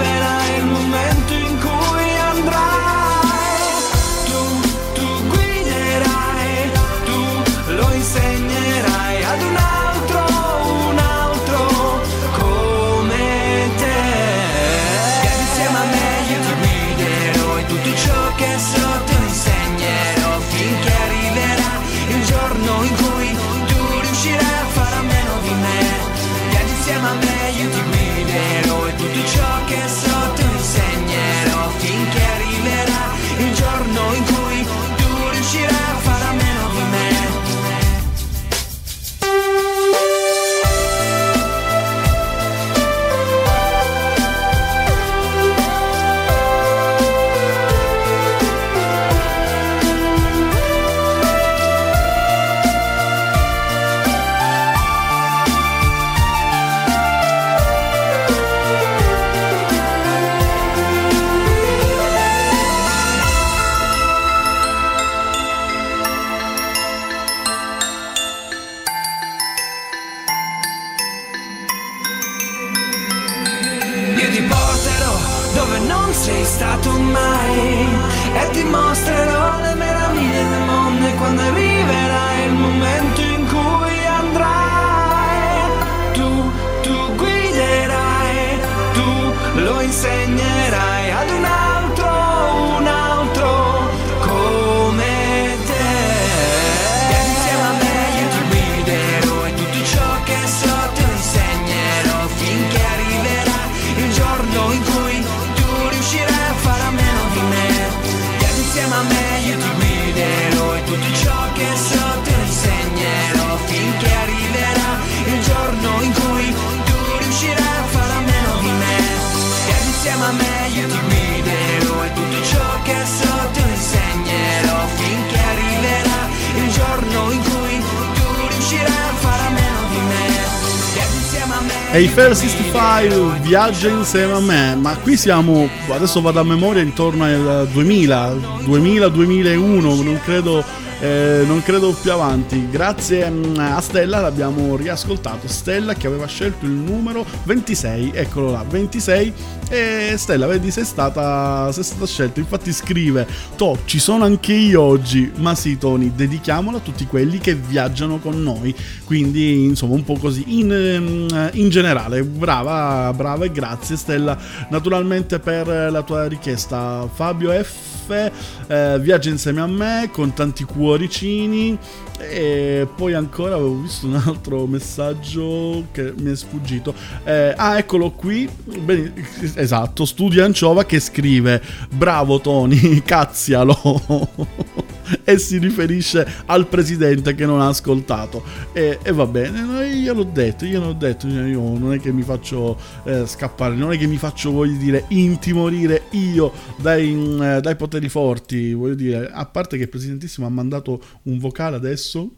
[131.94, 132.00] a me.
[132.00, 137.68] Eiffel 65 viaggia insieme a me, ma qui siamo, adesso vado a memoria, intorno al
[137.70, 138.32] 2000,
[138.66, 140.64] 2000-2001, non credo,
[141.04, 142.66] eh, non credo più avanti.
[142.70, 148.64] Grazie mm, a Stella l'abbiamo riascoltato, Stella che aveva scelto il numero 26, eccolo là,
[148.66, 149.32] 26
[149.68, 153.26] e Stella, vedi, sei stata, sei stata scelta, infatti scrive,
[153.56, 158.18] To, ci sono anche io oggi, ma sì Tony, dedichiamolo a tutti quelli che viaggiano
[158.18, 158.74] con noi,
[159.04, 164.38] quindi insomma un po' così, in, ehm, in generale, brava, brava e grazie Stella,
[164.70, 167.93] naturalmente per la tua richiesta, Fabio F.
[168.08, 171.78] eh, viaggia insieme a me con tanti cuoricini
[172.18, 176.94] e poi ancora avevo visto un altro messaggio che mi è sfuggito.
[177.24, 178.48] Eh, ah, eccolo qui.
[178.64, 179.12] Bene,
[179.54, 184.92] esatto, Studio Anciova che scrive: Bravo Tony, cazzialo.
[185.24, 188.42] e si riferisce al presidente che non ha ascoltato.
[188.72, 192.22] E, e va bene, io l'ho detto, io l'ho detto, io non è che mi
[192.22, 197.60] faccio eh, scappare, non è che mi faccio, voglio dire, intimorire io dai, mm, eh,
[197.60, 202.30] dai poteri forti, voglio dire, a parte che il presidentissimo ha mandato un vocale adesso.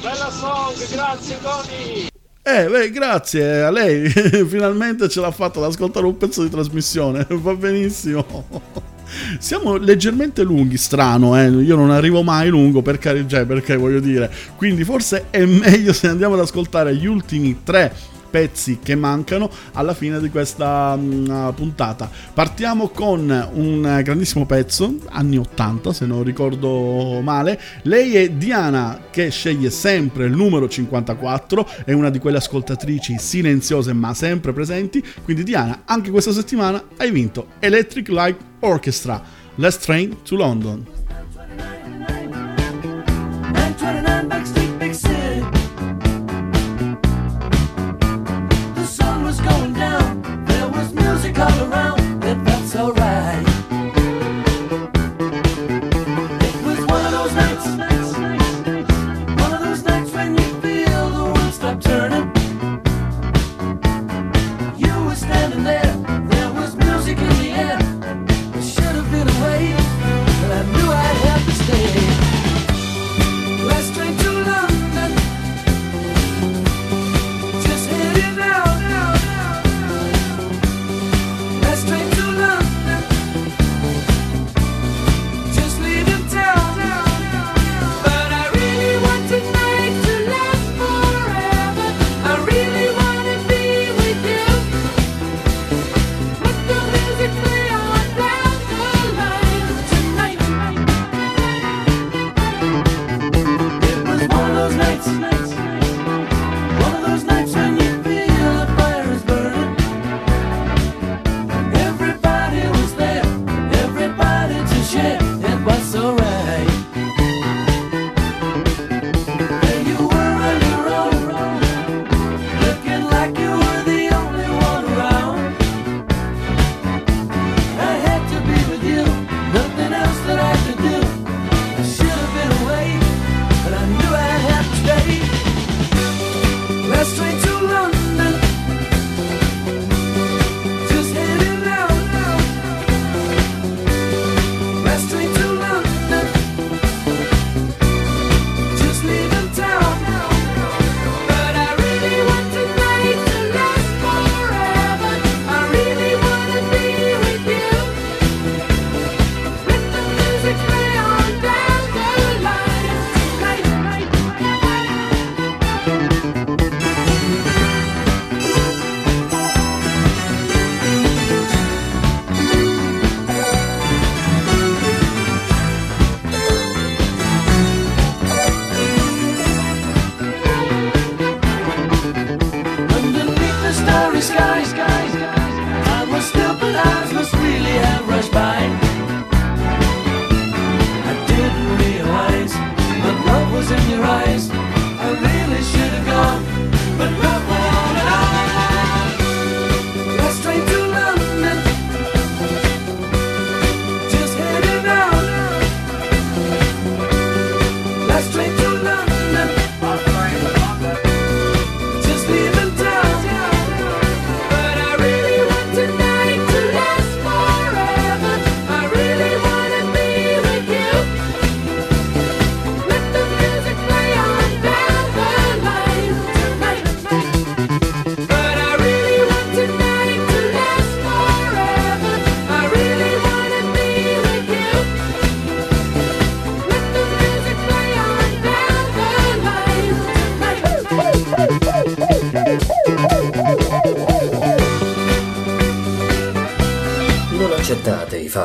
[0.00, 2.08] Bella song, grazie Tony!
[2.42, 4.08] Eh, beh, grazie a lei,
[4.46, 8.94] finalmente ce l'ha fatta ad ascoltare un pezzo di trasmissione, va benissimo.
[9.38, 11.48] Siamo leggermente lunghi, strano, eh?
[11.48, 15.92] io non arrivo mai lungo per cari- cioè, perché voglio dire, quindi forse è meglio
[15.92, 17.92] se andiamo ad ascoltare gli ultimi tre
[18.28, 22.10] pezzi che mancano alla fine di questa mh, puntata.
[22.32, 27.60] Partiamo con un grandissimo pezzo, anni 80 se non ricordo male.
[27.82, 33.92] Lei è Diana che sceglie sempre il numero 54, è una di quelle ascoltatrici silenziose
[33.92, 35.04] ma sempre presenti.
[35.22, 39.22] Quindi Diana, anche questa settimana hai vinto Electric Light Orchestra,
[39.56, 40.84] Let's Train to London.
[41.06, 43.04] 929, 929,
[43.52, 44.55] 929,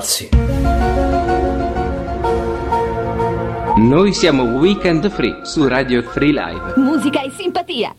[0.01, 0.29] rilassarsi.
[3.77, 6.73] Noi siamo Weekend Free su Radio Free Live.
[6.75, 7.95] Musica e simpatia.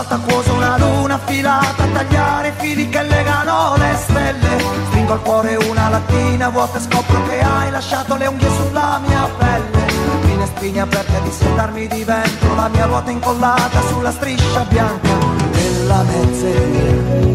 [0.00, 4.58] Salta acquosa una luna affilata a tagliare fili che legano le stelle.
[4.86, 9.28] Stringo al cuore una lattina vuota e scopro che hai lasciato le unghie sulla mia
[9.36, 9.92] pelle.
[10.22, 15.18] Finestrini aperte di sentarmi di vento La mia ruota incollata sulla striscia bianca
[15.52, 17.29] della mezz'era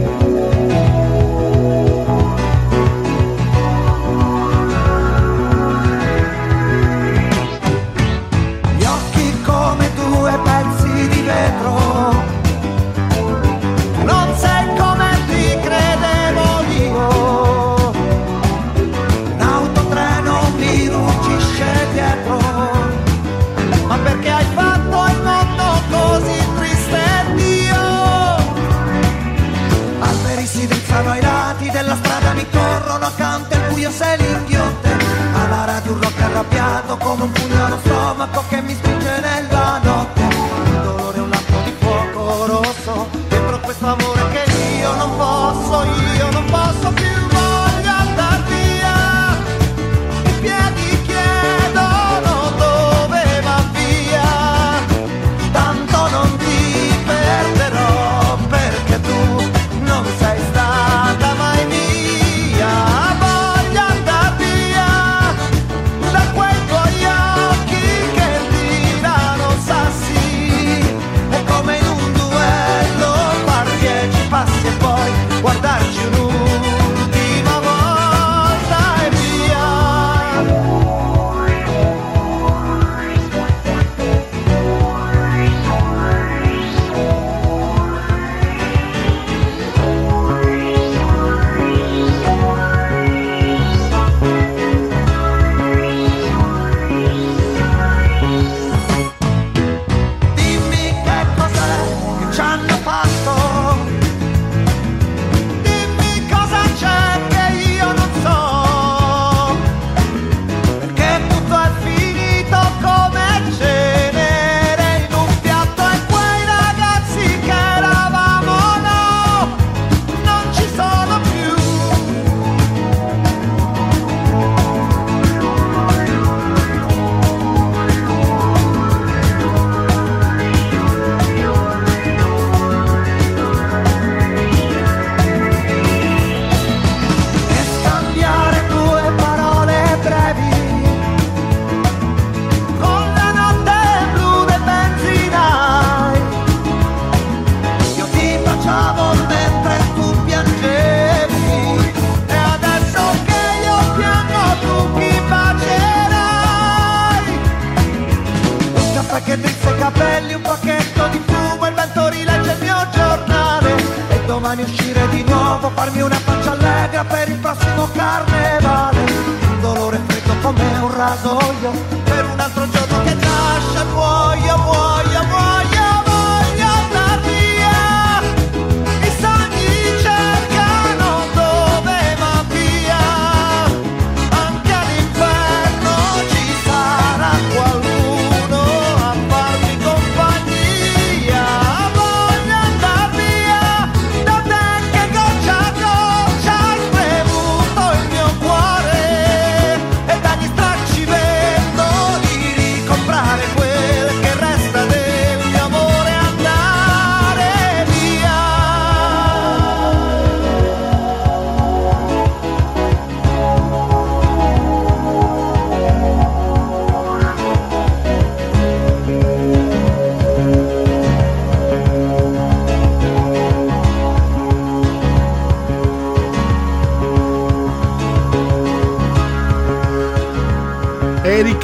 [37.17, 37.64] como.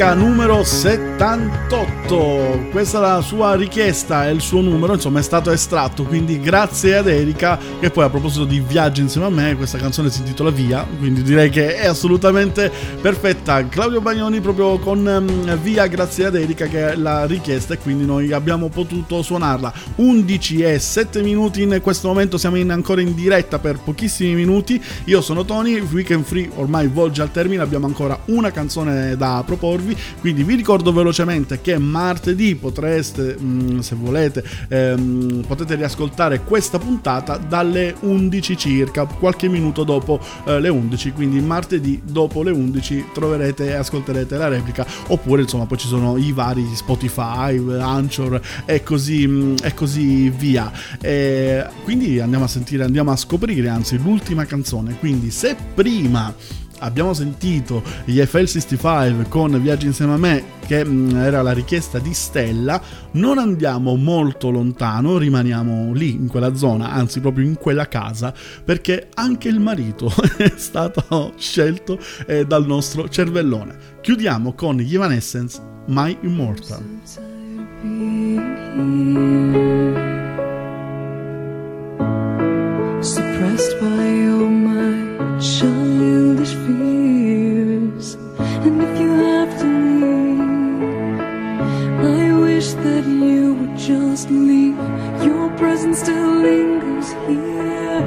[0.02, 0.64] Erika numero
[1.22, 2.70] 78.
[2.72, 6.04] Questa è la sua richiesta e il suo numero, insomma, è stato estratto.
[6.04, 7.60] Quindi grazie ad Erika.
[7.80, 10.84] E poi a proposito di viaggi insieme a me, questa canzone si intitola Via.
[10.98, 13.68] Quindi direi che è assolutamente perfetta.
[13.68, 18.32] Claudio Bagnoni proprio con ehm, Via, grazie ad Erika che l'ha richiesta e quindi noi
[18.34, 19.72] abbiamo potuto suonarla.
[19.98, 24.82] 11 e 7 minuti in questo momento, siamo in- ancora in diretta per pochissimi minuti.
[25.04, 29.96] Io sono Tony, Weekend Free ormai volge al termine, abbiamo ancora una canzone da proporvi,
[30.20, 31.10] quindi vi ricordo velocemente
[31.62, 39.48] che martedì potreste, mh, se volete, ehm, potete riascoltare questa puntata dalle 11 circa, qualche
[39.48, 44.86] minuto dopo eh, le 11, quindi martedì dopo le 11 troverete e ascolterete la replica,
[45.08, 50.72] oppure insomma poi ci sono i vari Spotify, Anchor e così, mh, e così via.
[51.00, 56.34] E quindi andiamo a sentire, andiamo a scoprire anzi l'ultima canzone, quindi se prima
[56.82, 62.14] abbiamo sentito gli FL65 con Viaggi insieme a me che mh, era la richiesta di
[62.14, 62.82] Stella.
[63.12, 69.10] Non andiamo molto lontano rimaniamo lì in quella zona anzi proprio in quella casa perché
[69.14, 73.78] anche il marito è stato scelto eh, dal nostro cervellone.
[74.02, 77.00] Chiudiamo con gli Evanescence My Immortal
[85.42, 88.16] childish fears.
[88.38, 91.20] And if you have to leave,
[92.00, 94.78] I wish that you would just leave.
[95.24, 98.02] Your presence still lingers here,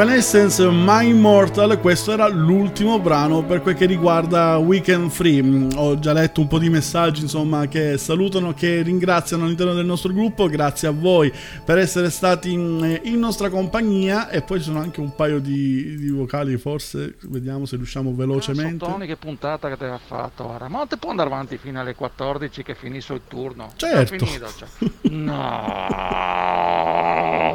[0.00, 5.42] Evanescence My Immortal, questo era l'ultimo brano per quel che riguarda Weekend Free.
[5.42, 9.84] Mm, Ho già letto un po' di messaggi, insomma, che salutano, che ringraziano all'interno del
[9.84, 10.46] nostro gruppo.
[10.46, 11.32] Grazie a voi
[11.64, 14.30] per essere stati in, in nostra compagnia.
[14.30, 18.86] E poi ci sono anche un paio di, di vocali, forse vediamo se riusciamo velocemente.
[18.86, 20.68] Tony, che puntata che ti ha fatto ora.
[20.68, 23.72] Ma non ti può andare avanti fino alle 14 che finisce il turno?
[23.74, 24.16] Certo.
[24.16, 24.68] Finito, cioè.
[25.10, 25.66] No.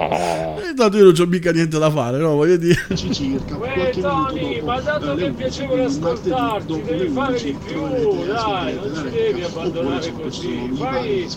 [0.59, 2.35] E tanto io non c'ho mica niente da fare, no?
[2.35, 2.79] Voglio dire.
[2.89, 9.09] Uè Tony, ma dato che è piacevole ascoltarti, devi fare di più, dai, non ci
[9.11, 10.71] devi abbandonare così.
[10.73, 11.27] Fai,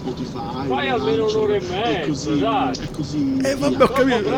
[0.69, 2.75] fai almeno un'ora e mezza, dai.
[3.43, 4.31] Eh vabbè, ho capito.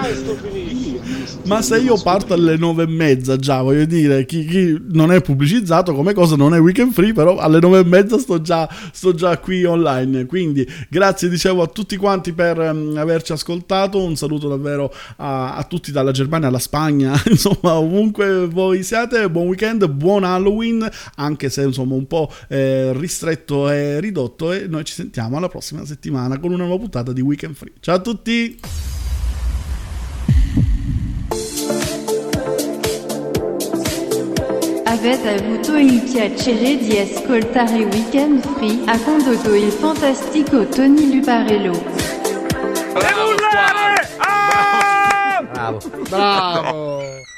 [1.45, 5.21] Ma se io parto alle nove e mezza già, voglio dire, chi, chi non è
[5.21, 9.15] pubblicizzato come cosa non è weekend free, però alle nove e mezza sto già, sto
[9.15, 10.27] già qui online.
[10.27, 14.03] Quindi grazie, dicevo, a tutti quanti per ehm, averci ascoltato.
[14.03, 19.29] Un saluto davvero a, a tutti dalla Germania alla Spagna, insomma, ovunque voi siate.
[19.31, 24.53] Buon weekend, buon Halloween, anche se insomma un po' eh, ristretto e ridotto.
[24.53, 27.73] E noi ci sentiamo alla prossima settimana con una nuova puntata di Weekend Free.
[27.81, 28.59] Ciao a tutti!
[34.85, 41.73] Avete avuto il piacere di ascoltare Weekend Free a condotto il fantastico Tony Luparello.
[45.59, 45.81] Bravo!
[46.09, 47.38] Bravo.